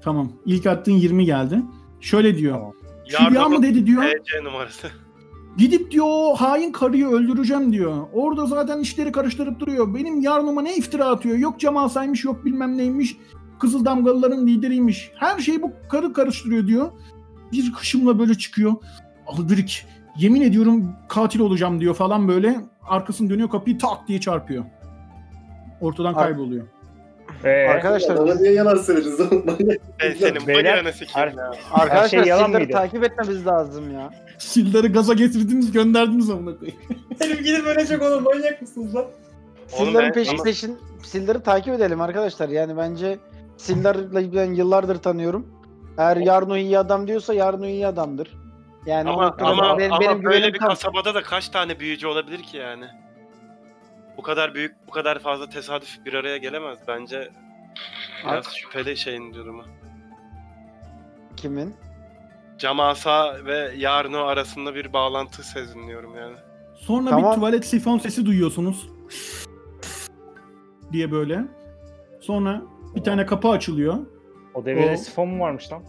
Tamam. 0.00 0.32
İlk 0.46 0.66
attığın 0.66 0.92
20 0.92 1.24
geldi. 1.24 1.62
Şöyle 2.00 2.38
diyor. 2.38 2.54
Tamam. 3.12 3.30
Hülya 3.30 3.48
mı 3.48 3.62
dedi 3.62 3.86
diyor. 3.86 4.02
TC 4.02 4.44
numarası. 4.44 4.88
Gidip 5.58 5.90
diyor 5.90 6.06
o 6.08 6.34
hain 6.34 6.72
karıyı 6.72 7.06
öldüreceğim 7.08 7.72
diyor. 7.72 8.06
Orada 8.12 8.46
zaten 8.46 8.78
işleri 8.80 9.12
karıştırıp 9.12 9.60
duruyor. 9.60 9.94
Benim 9.94 10.20
yarnıma 10.20 10.62
ne 10.62 10.76
iftira 10.76 11.04
atıyor. 11.06 11.36
Yok 11.38 11.60
Cemal 11.60 11.88
saymış 11.88 12.24
yok 12.24 12.44
bilmem 12.44 12.78
neymiş. 12.78 13.16
Kızıl 13.64 13.84
Damgalıların 13.84 14.46
lideriymiş. 14.46 15.10
Her 15.16 15.38
şeyi 15.38 15.62
bu 15.62 15.72
karı 15.88 16.12
karıştırıyor 16.12 16.66
diyor. 16.66 16.90
Bir 17.52 17.72
kışımla 17.72 18.18
böyle 18.18 18.34
çıkıyor. 18.34 18.72
Albirik 19.26 19.86
yemin 20.16 20.40
ediyorum 20.42 20.92
katil 21.08 21.40
olacağım 21.40 21.80
diyor 21.80 21.94
falan 21.94 22.28
böyle. 22.28 22.60
Arkasını 22.88 23.30
dönüyor 23.30 23.50
kapıyı 23.50 23.78
tak 23.78 24.08
diye 24.08 24.20
çarpıyor. 24.20 24.64
Ortadan 25.80 26.14
Ar- 26.14 26.24
kayboluyor. 26.24 26.66
Ee, 27.44 27.66
Arkadaşlar 27.68 28.18
Bana 28.18 28.34
niye 28.34 28.52
yalan 28.52 28.76
söylüyorsunuz? 28.76 29.44
Ben 30.00 30.14
senin 30.18 30.46
Beyler, 30.46 30.92
sikeyim 30.92 31.38
ya. 31.38 31.52
arkadaşlar 31.72 32.08
şey 32.08 32.28
yalan 32.30 32.44
Sildar'ı 32.46 32.62
mıydı? 32.62 32.72
takip 32.72 33.04
etmemiz 33.04 33.46
lazım 33.46 33.94
ya. 33.94 34.10
Sildar'ı 34.38 34.86
gaza 34.92 35.14
getirdiniz 35.14 35.72
gönderdiniz 35.72 36.30
amına 36.30 36.56
koyayım. 36.58 36.78
Selim 37.18 37.44
gidip 37.44 37.66
ölecek 37.66 38.02
oğlum 38.02 38.22
manyak 38.24 38.62
mısınız 38.62 38.94
lan? 38.94 39.04
Sildar'ın 39.66 40.28
ama- 40.30 40.42
peşin 40.44 40.78
Sildar'ı 41.02 41.40
takip 41.42 41.74
edelim 41.74 42.00
arkadaşlar. 42.00 42.48
Yani 42.48 42.76
bence 42.76 43.18
Sildar'la 43.56 44.32
ben 44.32 44.54
yıllardır 44.54 44.96
tanıyorum. 44.96 45.46
Eğer 45.98 46.16
yarın 46.16 46.50
o 46.50 46.56
iyi 46.56 46.78
adam 46.78 47.06
diyorsa 47.06 47.34
yarın 47.34 47.62
o 47.62 47.66
iyi 47.66 47.86
adamdır. 47.86 48.34
Yani 48.86 49.10
Ama, 49.10 49.26
noktada 49.26 49.48
ama, 49.48 49.78
benim, 49.78 49.92
ama 49.92 50.00
benim 50.00 50.24
böyle 50.24 50.36
güvenim 50.38 50.54
bir 50.54 50.58
tam. 50.58 50.68
kasabada 50.68 51.14
da 51.14 51.22
kaç 51.22 51.48
tane 51.48 51.80
büyücü 51.80 52.06
olabilir 52.06 52.42
ki 52.42 52.56
yani? 52.56 52.84
Bu 54.16 54.22
kadar 54.22 54.54
büyük, 54.54 54.74
bu 54.86 54.90
kadar 54.90 55.18
fazla 55.18 55.48
tesadüf 55.48 56.04
bir 56.04 56.14
araya 56.14 56.36
gelemez. 56.36 56.78
Bence 56.88 57.30
biraz 58.26 58.44
şüpheli 58.54 58.96
şeyin 58.96 59.34
durumu. 59.34 59.62
Kimin? 61.36 61.74
Camasa 62.58 63.44
ve 63.44 63.72
Yarno 63.76 64.18
arasında 64.24 64.74
bir 64.74 64.92
bağlantı 64.92 65.42
sezinliyorum 65.42 66.16
yani. 66.16 66.36
Sonra 66.74 67.10
Tamam. 67.10 67.30
bir 67.30 67.36
tuvalet 67.36 67.66
sifon 67.66 67.98
sesi 67.98 68.26
duyuyorsunuz. 68.26 68.88
diye 70.92 71.12
böyle. 71.12 71.44
Sonra 72.20 72.62
bir 72.96 73.02
tane 73.02 73.26
kapı 73.26 73.48
açılıyor. 73.48 73.98
o 74.54 74.64
devrede 74.64 74.92
O- 74.94 74.96
sifon 74.96 75.28
mu 75.28 75.40
varmış 75.40 75.72
lan? 75.72 75.82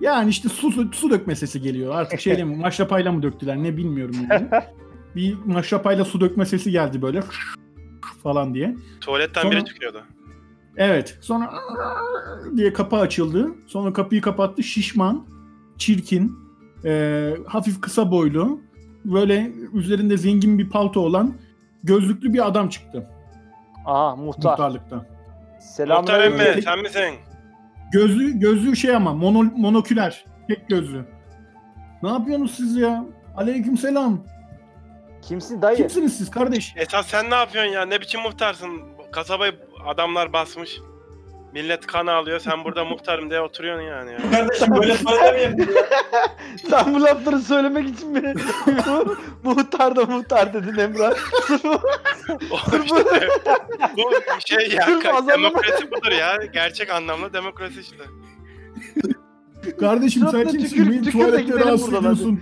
Yani 0.00 0.30
işte 0.30 0.48
su, 0.48 0.92
su 0.92 1.10
dökme 1.10 1.36
sesi 1.36 1.60
geliyor. 1.62 1.94
Artık 1.94 2.20
şeyle 2.20 2.44
mi 2.44 2.56
maşrapayla 2.60 3.12
mı 3.12 3.22
döktüler 3.22 3.56
ne 3.62 3.76
bilmiyorum 3.76 4.16
yani. 4.30 4.48
bir 5.16 5.36
maşrapayla 5.44 6.04
su 6.04 6.20
dökme 6.20 6.46
sesi 6.46 6.70
geldi 6.70 7.02
böyle 7.02 7.22
falan 8.22 8.54
diye. 8.54 8.76
Tuvaletten 9.00 9.42
Sonra- 9.42 9.52
biri 9.52 9.64
çıkıyordu. 9.64 10.02
Evet. 10.76 11.18
Sonra 11.20 11.50
diye 12.56 12.72
kapı 12.72 12.96
açıldı. 12.96 13.48
Sonra 13.66 13.92
kapıyı 13.92 14.20
kapattı. 14.20 14.62
Şişman, 14.62 15.26
çirkin, 15.78 16.36
e, 16.84 17.34
hafif 17.46 17.80
kısa 17.80 18.10
boylu, 18.10 18.60
böyle 19.04 19.52
üzerinde 19.74 20.16
zengin 20.16 20.58
bir 20.58 20.70
palto 20.70 21.00
olan 21.00 21.34
gözlüklü 21.84 22.32
bir 22.32 22.46
adam 22.46 22.68
çıktı. 22.68 23.06
Aha 23.86 24.16
muhtar. 24.16 24.80
Muhtarlıkta. 25.62 26.00
Muhtar 26.00 26.20
emmi 26.20 26.62
sen 26.62 26.78
misin? 26.78 27.14
Gözlü, 27.92 28.38
gözlü 28.38 28.76
şey 28.76 28.96
ama 28.96 29.14
mono, 29.14 29.42
monoküler. 29.56 30.24
Tek 30.48 30.68
gözlü. 30.68 31.04
Ne 32.02 32.08
yapıyorsunuz 32.08 32.54
siz 32.54 32.76
ya? 32.76 33.04
Aleyküm 33.36 33.76
selam. 33.78 34.24
Kimsin 35.22 35.62
dayı? 35.62 35.76
Kimsiniz 35.76 36.18
siz 36.18 36.30
kardeş? 36.30 36.74
Esas 36.76 37.06
sen 37.06 37.30
ne 37.30 37.34
yapıyorsun 37.34 37.72
ya? 37.72 37.84
Ne 37.84 38.00
biçim 38.00 38.20
muhtarsın? 38.20 38.82
Kasabayı 39.12 39.52
adamlar 39.86 40.32
basmış. 40.32 40.78
Millet 41.52 41.86
kan 41.86 42.06
ağlıyor. 42.06 42.40
Sen 42.40 42.64
burada 42.64 42.84
muhtarım 42.84 43.30
diye 43.30 43.40
oturuyorsun 43.40 43.82
yani. 43.84 44.12
ya. 44.12 44.18
Kardeşim 44.30 44.74
böyle 44.76 44.96
söylemeyin. 44.96 45.70
Sen 46.70 46.94
bu 46.94 47.02
lafları 47.02 47.38
söylemek 47.38 47.88
için 47.88 48.14
beni 48.14 48.34
muhtar 49.42 49.96
da 49.96 50.04
muhtar 50.04 50.52
dedin 50.54 50.78
Emrah. 50.78 51.14
O 52.50 52.56
işte, 52.84 53.28
bu 53.96 54.10
şey 54.46 54.68
ya. 54.68 54.82
Sırf 54.82 55.28
demokrasi 55.28 55.90
budur 55.90 56.12
ya. 56.12 56.36
Gerçek 56.52 56.90
anlamda 56.90 57.32
demokrasi 57.32 57.80
işte. 57.80 57.96
Kardeşim 59.80 60.22
sen 60.22 60.30
Suratına 60.30 60.52
kimsin? 60.52 60.68
tükür- 60.76 60.90
beni 60.90 61.02
tükür 61.02 61.18
de 61.18 61.24
tuvalette 61.24 61.42
gidelim 61.42 61.60
rahatsız 61.66 61.86
buradan 61.92 62.04
hadi. 62.04 62.20
ediyorsun. 62.20 62.40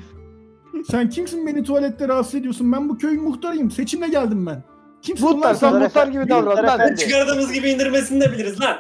Sen 0.90 1.11
kimsin 1.11 1.47
beni 1.47 1.64
tuvalette 1.64 2.09
rahatsız 2.09 2.35
ediyorsun? 2.35 2.73
Ben 2.73 2.88
bu 2.88 2.99
köyün 2.99 3.23
muhtarıyım. 3.23 3.71
Seçimle 3.71 4.09
geldim 4.09 4.47
ben. 4.47 4.62
Kimsin 5.03 5.27
muhtar 5.29 5.49
ulan 5.49 5.55
sen 5.55 5.71
sen? 5.71 5.83
muhtar 5.83 6.07
gibi 6.09 6.29
davran 6.29 6.66
lan. 6.66 6.95
Çıkardığımız 6.95 7.53
gibi 7.53 7.71
indirmesini 7.71 8.21
de 8.21 8.33
biliriz 8.33 8.61
lan. 8.61 8.77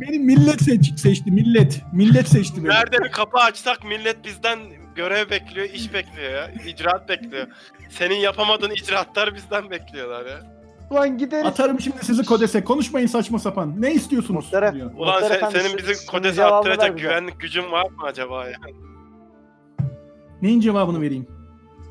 Beni 0.00 0.18
millet 0.18 0.62
seç- 0.62 0.98
seçti. 1.00 1.30
Millet. 1.30 1.82
Millet 1.92 2.28
seçti 2.28 2.64
beni. 2.64 2.72
Nerede 2.72 2.98
bir 3.04 3.12
kapı 3.12 3.38
açsak 3.38 3.84
millet 3.84 4.24
bizden 4.24 4.58
görev 4.94 5.30
bekliyor, 5.30 5.66
iş 5.68 5.94
bekliyor 5.94 6.30
ya. 6.32 6.50
İcraat 6.66 7.08
bekliyor. 7.08 7.46
Senin 7.90 8.14
yapamadığın 8.14 8.70
icraatlar 8.70 9.34
bizden 9.34 9.70
bekliyorlar 9.70 10.26
ya. 10.26 10.52
Ulan 10.90 11.18
gideriz. 11.18 11.46
Atarım 11.46 11.80
şimdi 11.80 12.04
sizi 12.04 12.24
kodese. 12.24 12.64
Konuşmayın 12.64 13.06
saçma 13.06 13.38
sapan. 13.38 13.82
Ne 13.82 13.92
istiyorsunuz? 13.94 14.44
Muhtar- 14.52 14.74
diyor. 14.74 14.90
Ulan 14.96 15.14
Muhtar 15.14 15.28
sen- 15.28 15.36
efendi, 15.36 15.58
senin 15.60 15.78
bizi 15.78 16.06
kodese 16.06 16.44
attıracak 16.44 16.98
güvenlik 16.98 17.40
gücün 17.40 17.72
var 17.72 17.84
mı 17.90 18.02
acaba 18.04 18.44
ya? 18.48 18.56
Neyin 20.42 20.60
cevabını 20.60 21.00
vereyim? 21.00 21.26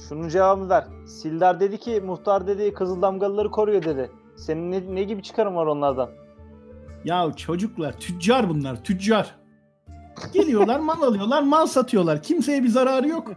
Şunun 0.09 0.29
cevabını 0.29 0.69
ver. 0.69 0.83
Sildar 1.07 1.59
dedi 1.59 1.77
ki 1.77 2.01
muhtar 2.05 2.47
dedi 2.47 2.73
Kızıl 2.73 3.01
Damgalıları 3.01 3.51
koruyor 3.51 3.83
dedi. 3.83 4.11
Senin 4.37 4.71
ne, 4.71 4.95
ne 4.95 5.03
gibi 5.03 5.23
çıkarım 5.23 5.55
var 5.55 5.65
onlardan? 5.65 6.09
Ya 7.05 7.31
çocuklar 7.37 7.99
tüccar 7.99 8.49
bunlar 8.49 8.83
tüccar. 8.83 9.35
Geliyorlar 10.33 10.79
mal 10.79 11.01
alıyorlar 11.01 11.41
mal 11.41 11.65
satıyorlar. 11.67 12.23
Kimseye 12.23 12.63
bir 12.63 12.67
zararı 12.69 13.07
yok. 13.07 13.31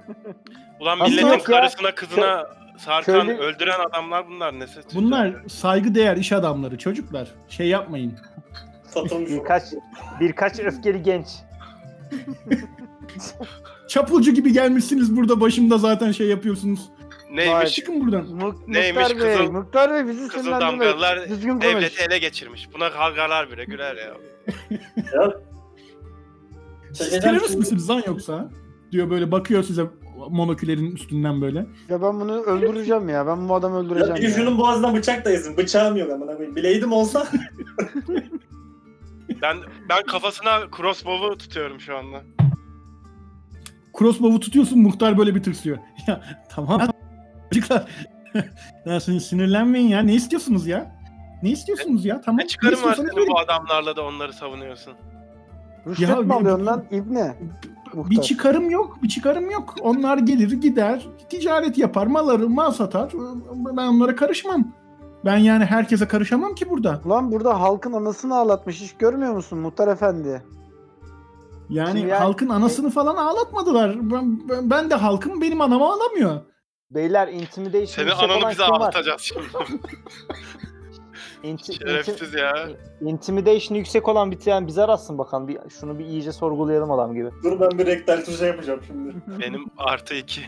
Ulan 0.80 0.92
Aslında 1.00 1.08
milletin 1.08 1.26
yok 1.28 1.38
ya. 1.38 1.44
karısına 1.44 1.94
kızına 1.94 2.46
sarkan 2.78 3.26
köylü- 3.26 3.38
öldüren 3.38 3.80
adamlar 3.88 4.28
bunlar 4.28 4.58
nesi? 4.60 4.80
Bunlar 4.94 5.34
saygı 5.48 5.94
değer 5.94 6.16
iş 6.16 6.32
adamları 6.32 6.78
çocuklar. 6.78 7.28
Şey 7.48 7.68
yapmayın. 7.68 8.12
Satılmış. 8.86 9.30
Birkaç 9.30 9.62
birkaç 10.20 10.58
öfkeli 10.58 11.02
genç. 11.02 11.26
Çapulcu 13.88 14.30
gibi 14.34 14.52
gelmişsiniz 14.52 15.16
burada 15.16 15.40
başımda 15.40 15.78
zaten 15.78 16.12
şey 16.12 16.26
yapıyorsunuz. 16.28 16.80
Neymiş? 17.34 17.74
Çıkın 17.74 18.00
buradan. 18.00 18.26
Mu- 18.26 18.54
Neymiş 18.66 19.02
muhtar 19.02 19.20
Bey, 19.20 19.36
kızıl- 19.36 19.52
muhtar 19.52 19.92
Bey 19.92 20.06
bizi 20.06 20.28
Kızıl 20.28 20.42
sinirlendirme. 20.42 20.86
damgalılar 20.86 21.28
Düzgün 21.28 21.50
konuş. 21.50 21.64
devleti 21.64 22.02
ele 22.02 22.18
geçirmiş. 22.18 22.68
Buna 22.74 22.90
kavgalar 22.90 23.50
bile 23.50 23.64
güler 23.64 23.96
ya. 23.96 24.14
Siz 26.88 26.98
Çekeceğim 26.98 27.22
terörist 27.22 27.46
şimdi. 27.46 27.58
misiniz 27.58 27.90
lan 27.90 28.02
yoksa? 28.06 28.50
Diyor 28.92 29.10
böyle 29.10 29.32
bakıyor 29.32 29.62
size 29.62 29.82
monokülerin 30.30 30.92
üstünden 30.96 31.40
böyle. 31.40 31.58
Ya 31.88 32.02
ben 32.02 32.20
bunu 32.20 32.42
öldüreceğim 32.42 33.08
ya. 33.08 33.26
Ben 33.26 33.48
bu 33.48 33.54
adamı 33.54 33.76
Ya 33.76 33.82
öldüreceğim 33.82 34.14
bir 34.16 34.22
ya. 34.22 34.30
şunun 34.30 34.58
boğazından 34.58 34.94
bıçak 34.96 35.24
da 35.24 35.30
yesin. 35.30 35.56
Bıçağım 35.56 35.96
yok 35.96 36.10
amına 36.12 36.32
koyayım. 36.36 36.56
Bileydim 36.56 36.92
olsa. 36.92 37.26
Ben 39.42 39.56
ben 39.88 40.02
kafasına 40.02 40.60
crossbow'u 40.76 41.38
tutuyorum 41.38 41.80
şu 41.80 41.96
anda. 41.96 42.22
Crossbow'u 43.98 44.40
tutuyorsun 44.40 44.78
muhtar 44.78 45.18
böyle 45.18 45.34
bir 45.34 45.42
tırsıyor. 45.42 45.78
Ya 46.08 46.20
tamam 46.50 46.80
çocuklar. 47.54 47.84
ya 48.86 48.96
sin- 49.00 49.20
sinirlenmeyin 49.20 49.88
ya. 49.88 50.00
Ne 50.00 50.14
istiyorsunuz 50.14 50.66
ya? 50.66 50.96
Ne 51.42 51.50
istiyorsunuz 51.50 52.04
ya? 52.04 52.20
Tamam. 52.20 52.38
Ne 52.38 52.46
çıkarım 52.46 52.82
var 52.82 52.94
senin 52.94 53.28
bu 53.30 53.38
adamlarla 53.38 53.96
da 53.96 54.02
onları 54.06 54.32
savunuyorsun? 54.32 54.92
Rüşvet 55.86 56.08
Ya 56.08 56.16
mi 56.16 56.28
bir- 56.28 56.34
alıyorsun 56.34 56.66
lan 56.66 56.84
İbne? 56.90 57.34
Bir 57.94 57.98
Muhtar. 57.98 58.22
çıkarım 58.22 58.70
yok. 58.70 58.98
Bir 59.02 59.08
çıkarım 59.08 59.50
yok. 59.50 59.74
Onlar 59.80 60.18
gelir 60.18 60.52
gider. 60.52 61.06
Ticaret 61.30 61.78
yapar. 61.78 62.06
Mal 62.06 62.28
alır. 62.28 62.46
Mal 62.48 62.70
satar. 62.72 63.12
Ben 63.76 63.86
onlara 63.86 64.16
karışmam. 64.16 64.72
Ben 65.24 65.36
yani 65.36 65.64
herkese 65.64 66.08
karışamam 66.08 66.54
ki 66.54 66.70
burada. 66.70 67.00
Lan 67.08 67.32
burada 67.32 67.60
halkın 67.60 67.92
anasını 67.92 68.36
ağlatmış. 68.36 68.80
Hiç 68.80 68.92
görmüyor 68.92 69.32
musun 69.32 69.58
muhtar 69.58 69.88
efendi? 69.88 70.42
Yani 71.70 72.00
yani- 72.00 72.12
halkın 72.12 72.48
anasını 72.48 72.90
falan 72.90 73.16
ağlatmadılar. 73.16 73.96
Ben, 74.10 74.48
ben- 74.48 74.70
ben 74.70 74.90
de 74.90 74.94
halkım 74.94 75.40
benim 75.40 75.60
anamı 75.60 75.84
ağlamıyor. 75.84 76.40
Beyler 76.90 77.28
intimidation 77.28 77.86
Senin 77.86 78.10
ananı 78.10 78.50
bize 78.50 78.64
ağlatacağız 78.64 79.20
şimdi. 79.20 79.44
İnti, 81.42 81.74
Şerefsiz 81.74 82.34
ya. 82.34 82.52
intimidation 83.00 83.76
yüksek 83.78 84.08
olan 84.08 84.30
bir 84.30 84.38
tane 84.38 84.66
bize 84.66 84.82
arasın 84.82 85.18
bakalım. 85.18 85.48
Bir, 85.48 85.58
şunu 85.80 85.98
bir 85.98 86.04
iyice 86.04 86.32
sorgulayalım 86.32 86.90
adam 86.90 87.14
gibi. 87.14 87.30
Dur 87.42 87.60
ben 87.60 87.78
bir 87.78 87.86
rektal 87.86 88.24
tuşa 88.24 88.46
yapacağım 88.46 88.80
şimdi. 88.86 89.14
Benim 89.40 89.64
artı 89.76 90.14
iki. 90.14 90.40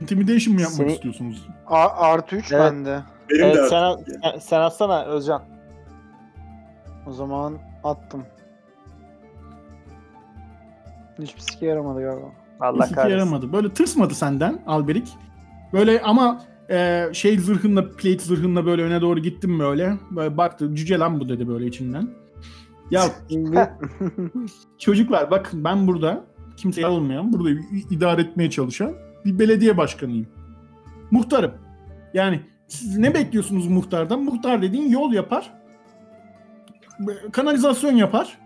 Intimidation 0.00 0.54
mı 0.54 0.60
yapmak 0.60 0.76
Seni- 0.76 0.92
istiyorsunuz? 0.92 1.46
A- 1.66 1.88
artı 1.88 2.36
3 2.36 2.52
Evet. 2.52 2.62
bende. 2.72 3.00
Benim 3.30 3.44
Evet 3.44 3.56
de 3.56 3.68
sen, 3.68 3.96
sen, 4.22 4.38
sen 4.38 4.60
atsana 4.60 5.04
Özcan. 5.04 5.44
O 7.08 7.12
zaman 7.12 7.58
attım. 7.84 8.26
Hiçbir 11.18 11.40
sike 11.40 11.66
yaramadı 11.66 12.00
galiba. 12.02 12.26
Allah 12.60 12.78
kahretsin. 12.78 13.08
yaramadı. 13.08 13.52
Böyle 13.52 13.72
tırsmadı 13.72 14.14
senden 14.14 14.62
Alberik. 14.66 15.08
Böyle 15.72 16.02
ama 16.02 16.42
e, 16.70 17.06
şey 17.12 17.38
zırhınla, 17.38 17.90
plate 17.90 18.18
zırhınla 18.18 18.66
böyle 18.66 18.82
öne 18.82 19.00
doğru 19.00 19.20
gittim 19.20 19.58
böyle. 19.58 19.96
Böyle 20.10 20.36
baktı. 20.36 20.74
Cüce 20.74 20.98
lan 20.98 21.20
bu 21.20 21.28
dedi 21.28 21.48
böyle 21.48 21.66
içinden. 21.66 22.08
Ya 22.90 23.02
Şimdi 23.30 23.70
çocuklar 24.78 25.30
bakın 25.30 25.64
ben 25.64 25.86
burada 25.86 26.24
kimseye 26.56 26.86
almayan, 26.86 27.32
burada 27.32 27.60
idare 27.90 28.20
etmeye 28.20 28.50
çalışan 28.50 28.92
bir 29.24 29.38
belediye 29.38 29.76
başkanıyım. 29.76 30.26
Muhtarım. 31.10 31.52
Yani 32.14 32.40
siz 32.68 32.98
ne 32.98 33.14
bekliyorsunuz 33.14 33.66
muhtardan? 33.66 34.22
Muhtar 34.22 34.62
dediğin 34.62 34.88
yol 34.88 35.12
yapar. 35.12 35.52
Kanalizasyon 37.32 37.96
yapar. 37.96 38.38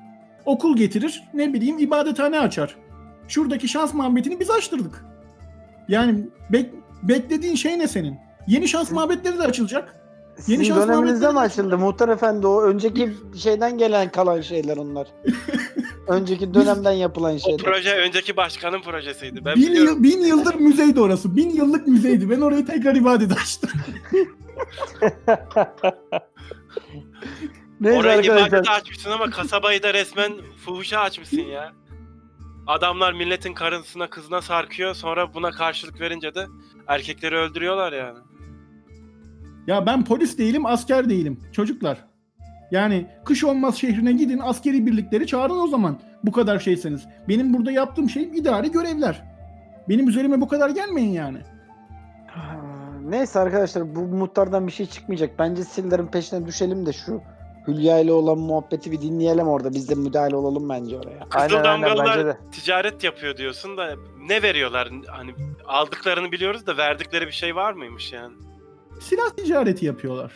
Okul 0.45 0.77
getirir. 0.77 1.23
Ne 1.35 1.53
bileyim 1.53 1.79
ibadethane 1.79 2.41
açar. 2.41 2.77
Şuradaki 3.29 3.69
şans 3.69 3.95
muhabbetini 3.95 4.41
biz 4.41 4.51
açtırdık. 4.51 5.05
Yani 5.89 6.27
bek- 6.53 6.71
beklediğin 7.03 7.55
şey 7.55 7.79
ne 7.79 7.89
senin? 7.89 8.19
Yeni 8.47 8.69
şans 8.69 8.91
muhabbetleri 8.91 9.39
de 9.39 9.43
açılacak. 9.43 9.97
sizin 10.39 10.63
şans 10.63 10.89
döneminizde 10.89 11.33
mi 11.33 11.39
açıldı 11.39 11.79
muhtar 11.79 12.09
efendi 12.09 12.47
o 12.47 12.63
önceki 12.63 13.13
şeyden 13.43 13.79
gelen 13.79 14.13
kalan 14.13 14.41
şeyler 14.41 14.77
onlar. 14.77 15.09
önceki 16.09 16.55
dönemden 16.55 16.93
yapılan 16.93 17.35
O 17.35 17.39
şeyler. 17.39 17.59
proje 17.65 17.95
önceki 17.97 18.37
başkanın 18.37 18.83
projesiydi. 18.83 19.45
Ben 19.45 19.55
Bin, 19.57 19.63
biliyorum. 19.63 19.95
yıl, 19.95 20.03
bin 20.03 20.21
yıldır 20.25 20.55
müzeydi 20.55 21.01
orası. 21.01 21.37
Bin 21.37 21.51
yıllık 21.51 21.87
müzeydi. 21.87 22.31
Ben 22.31 22.41
orayı 22.41 22.67
tekrar 22.67 22.95
ibadet 22.95 23.33
açtım. 23.33 23.71
Neyse 27.81 27.99
Orayı 27.99 28.19
arkadaşlar. 28.19 28.49
ibadete 28.49 28.71
açmışsın 28.71 29.11
ama 29.11 29.31
kasabayı 29.31 29.83
da 29.83 29.95
resmen 29.95 30.33
fuhuşa 30.65 31.01
açmışsın 31.01 31.41
ya. 31.41 31.73
Adamlar 32.67 33.13
milletin 33.13 33.55
karısına 33.55 34.11
kızına 34.11 34.43
sarkıyor 34.43 34.95
sonra 34.95 35.35
buna 35.35 35.51
karşılık 35.51 36.01
verince 36.01 36.35
de 36.35 36.47
erkekleri 36.87 37.37
öldürüyorlar 37.37 37.93
yani. 37.93 38.19
Ya 39.67 39.87
ben 39.87 40.05
polis 40.05 40.39
değilim, 40.39 40.67
asker 40.67 41.09
değilim. 41.09 41.41
Çocuklar. 41.53 42.05
Yani 42.71 43.07
kış 43.25 43.45
olmaz 43.45 43.77
şehrine 43.77 44.13
gidin, 44.13 44.39
askeri 44.39 44.87
birlikleri 44.87 45.27
çağırın 45.27 45.59
o 45.59 45.69
zaman. 45.69 46.01
Bu 46.25 46.33
kadar 46.33 46.59
şeyseniz. 46.59 47.07
Benim 47.29 47.55
burada 47.55 47.73
yaptığım 47.73 48.11
şey 48.11 48.23
idari 48.23 48.71
görevler. 48.71 49.23
Benim 49.89 50.09
üzerime 50.09 50.41
bu 50.41 50.49
kadar 50.49 50.71
gelmeyin 50.71 51.13
yani. 51.13 51.39
Neyse 53.05 53.39
arkadaşlar 53.39 53.95
bu 53.97 54.01
muhtardan 54.01 54.67
bir 54.67 54.73
şey 54.73 54.87
çıkmayacak. 54.87 55.39
Bence 55.39 55.65
Sildar'ın 55.65 56.07
peşine 56.07 56.47
düşelim 56.47 56.87
de 56.87 56.93
şu 56.93 57.23
Hülya 57.69 57.99
ile 57.99 58.13
olan 58.13 58.39
muhabbeti 58.39 58.93
bir 58.93 59.01
dinleyelim 59.01 59.49
orada. 59.49 59.71
Biz 59.75 59.89
de 59.89 59.95
müdahale 59.95 60.37
olalım 60.37 60.69
bence 60.69 60.97
oraya. 60.99 61.29
Kızıl 61.29 61.57
Aynen 61.57 61.65
aynen 61.65 61.83
bence 61.83 61.97
damgalılar 61.97 62.27
de. 62.27 62.39
ticaret 62.53 63.05
yapıyor 63.05 63.37
diyorsun 63.37 63.77
da 63.77 63.97
ne 64.29 64.43
veriyorlar? 64.43 64.91
Hani 65.07 65.35
aldıklarını 65.67 66.33
biliyoruz 66.33 66.67
da 66.67 66.77
verdikleri 66.77 67.27
bir 67.27 67.33
şey 67.33 67.57
var 67.57 67.73
mıymış 67.73 68.13
yani? 68.13 68.35
Silah 69.01 69.31
ticareti 69.31 69.87
yapıyorlar. 69.87 70.33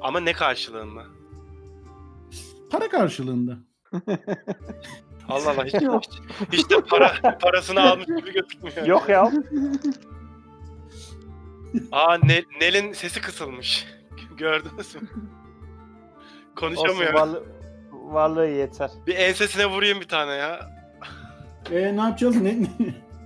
Ama 0.00 0.20
ne 0.20 0.32
karşılığında? 0.32 1.02
Para 2.70 2.88
karşılığında. 2.88 3.56
Allah 5.28 5.50
Allah 5.50 5.64
hiç, 5.64 5.74
hiç, 5.74 6.08
hiç 6.52 6.70
de 6.70 6.80
para, 6.80 7.38
parasını 7.42 7.80
almış 7.90 8.06
gibi 8.06 8.32
gözükmüyor. 8.32 8.86
Yok 8.86 9.08
ya. 9.08 9.32
Aa 11.92 12.18
Ne- 12.22 12.44
Nel'in 12.60 12.92
sesi 12.92 13.20
kısılmış. 13.20 13.86
Gördünüz 14.36 14.94
mü? 14.94 15.00
Olsun, 16.62 16.76
Konuşamıyor. 16.76 17.12
varlı- 17.14 17.42
varlığı 17.92 18.46
yeter. 18.46 18.90
Bir 19.06 19.14
ensesine 19.16 19.66
vurayım 19.66 20.00
bir 20.00 20.08
tane 20.08 20.32
ya. 20.32 20.70
E, 21.72 21.96
ne 21.96 22.00
yapacağız? 22.00 22.36
Ne, 22.36 22.56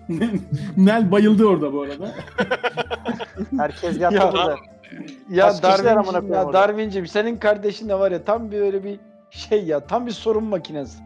ne- 0.08 0.30
Nel 0.76 1.12
bayıldı 1.12 1.44
orada 1.46 1.72
bu 1.72 1.82
arada. 1.82 2.14
Herkes 3.58 4.00
yattı 4.00 4.16
Ya, 4.16 4.32
burada. 4.32 4.56
Ya 5.30 5.46
Kaç 5.48 5.56
kişiler 5.74 5.96
amına 5.96 6.06
Darwin'cim 6.06 6.12
koyayım 6.12 6.32
ya 6.32 6.44
orada? 6.44 6.52
Darwin'cim 6.58 7.06
senin 7.06 7.36
kardeşin 7.36 7.88
de 7.88 7.94
var 7.94 8.10
ya 8.12 8.24
tam 8.24 8.50
bir 8.50 8.60
öyle 8.60 8.84
bir 8.84 8.98
şey 9.30 9.64
ya 9.64 9.86
tam 9.86 10.06
bir 10.06 10.10
sorun 10.12 10.44
makinesi. 10.44 10.98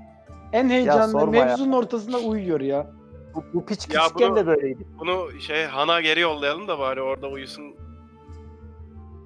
En 0.53 0.68
heyecanlı 0.70 1.12
sorma 1.12 1.37
ya. 1.37 1.45
mevzunun 1.45 1.72
ortasında 1.72 2.18
uyuyor 2.18 2.61
ya. 2.61 2.87
Bu, 3.35 3.45
bu 3.55 3.66
piç 3.66 3.89
Ya 3.95 4.03
küçükken 4.03 4.29
bunu- 4.31 4.37
de 4.37 4.47
böyleydi. 4.47 4.87
Bunu 4.99 5.41
şey 5.41 5.64
Han'a 5.64 6.01
geri 6.01 6.20
yollayalım 6.20 6.68
da 6.68 6.79
bari 6.79 7.03
orada 7.03 7.29
uyusun. 7.29 7.64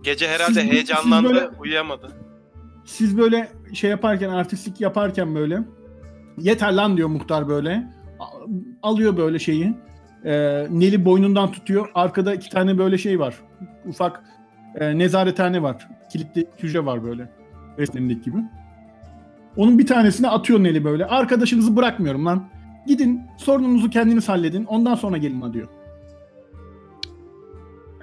Gece 0.02 0.28
herhalde 0.28 0.52
Siz- 0.52 0.62
siz 0.62 0.72
heyecanlandı, 0.72 1.28
böyle- 1.28 1.48
uyuyamadı. 1.58 2.12
Siz 2.88 3.18
böyle 3.18 3.48
şey 3.72 3.90
yaparken, 3.90 4.28
artistlik 4.28 4.80
yaparken 4.80 5.34
böyle 5.34 5.62
yeter 6.38 6.72
lan 6.72 6.96
diyor 6.96 7.08
muhtar 7.08 7.48
böyle. 7.48 7.86
Alıyor 8.82 9.16
böyle 9.16 9.38
şeyi. 9.38 9.74
E, 10.24 10.32
Neli 10.70 11.04
boynundan 11.04 11.52
tutuyor. 11.52 11.90
Arkada 11.94 12.34
iki 12.34 12.50
tane 12.50 12.78
böyle 12.78 12.98
şey 12.98 13.20
var. 13.20 13.34
Ufak 13.86 14.24
e, 14.74 14.98
nezarethane 14.98 15.62
var. 15.62 15.88
Kilitli 16.12 16.46
hücre 16.62 16.84
var 16.84 17.04
böyle. 17.04 17.32
Resimdeki 17.78 18.22
gibi. 18.22 18.36
Onun 19.56 19.78
bir 19.78 19.86
tanesine 19.86 20.28
atıyor 20.28 20.62
Neli 20.62 20.84
böyle. 20.84 21.06
Arkadaşınızı 21.06 21.76
bırakmıyorum 21.76 22.26
lan. 22.26 22.48
Gidin 22.86 23.22
sorununuzu 23.36 23.90
kendiniz 23.90 24.28
halledin. 24.28 24.64
Ondan 24.64 24.94
sonra 24.94 25.16
gelin 25.16 25.40
ha 25.40 25.52
diyor. 25.52 25.68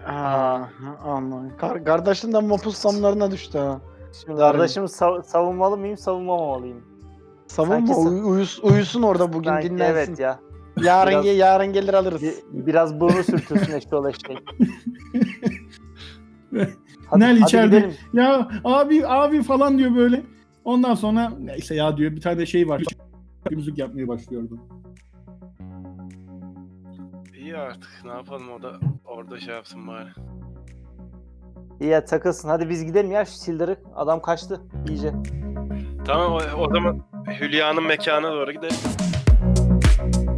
Aa, 0.08 0.60
anladım. 1.06 1.52
Kar 1.58 1.86
kardeşin 1.86 2.34
de 2.34 2.40
mapus 2.40 2.86
damlarına 2.86 3.32
düştü 3.32 3.58
ha. 3.58 3.82
Şimdi 4.22 4.40
Darwin. 4.40 4.58
kardeşimi 4.60 4.86
sav- 4.90 5.24
savunmalı 5.24 5.78
mıyım, 5.78 5.98
savunmamalıyım? 5.98 6.84
Savunma 7.48 7.76
Sanki 7.76 7.94
uy- 7.94 8.22
uyus- 8.36 8.60
uyusun 8.64 9.02
orada 9.02 9.34
bugün 9.34 9.50
Sanki 9.50 9.70
dinlensin. 9.70 9.94
Evet 9.94 10.20
ya. 10.20 10.40
Yarın 10.84 11.12
Biraz- 11.12 11.26
ge- 11.26 11.30
yarın 11.36 11.74
gelir 11.74 11.94
alırız. 11.94 12.22
Bir, 12.22 12.34
biraz 12.66 13.00
burnu 13.00 13.24
sürtüyorsun 13.24 13.74
eşli 13.74 13.96
ol 13.96 14.06
eşeğin. 14.10 14.40
Hadi, 17.10 17.20
Nel 17.22 17.30
hadi 17.40 17.44
içeride. 17.44 17.78
gidelim. 17.78 17.96
Ya 18.14 18.48
abi 18.64 19.08
abi 19.08 19.44
falan 19.44 19.78
diyor 19.78 19.96
böyle. 19.96 20.24
Ondan 20.66 20.96
sonra 20.96 21.30
neyse 21.40 21.76
ya 21.76 21.98
diyor 21.98 22.12
bir 22.12 22.22
tane 22.22 22.46
şey 22.46 22.70
var. 22.70 22.84
Müzik 23.52 23.78
yapmaya 23.78 24.08
başlıyordu. 24.08 24.60
İyi 27.38 27.58
artık 27.58 27.90
ne 28.06 28.12
yapalım 28.12 28.52
o 28.52 28.62
da 28.64 28.72
orada 29.06 29.40
şey 29.40 29.54
yapsın 29.56 29.88
bari. 29.88 30.10
İyi 31.82 31.90
ya 31.90 32.06
takılsın. 32.06 32.50
Hadi 32.50 32.70
biz 32.70 32.86
gidelim 32.86 33.12
ya 33.12 33.26
şu 33.26 33.32
sildirip. 33.32 33.80
Adam 33.96 34.22
kaçtı 34.22 34.62
iyice. 34.90 35.14
Tamam 36.06 36.32
o, 36.34 36.40
o 36.58 36.70
zaman 36.74 37.02
Hülya'nın 37.40 37.84
mekana 37.84 38.32
doğru 38.32 38.52
gidelim. 38.52 38.76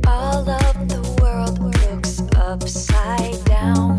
All 0.08 0.42
of 0.42 0.74
the 0.90 1.04
world 1.04 1.58
looks 1.64 2.20
upside 2.54 3.46
down. 3.50 3.97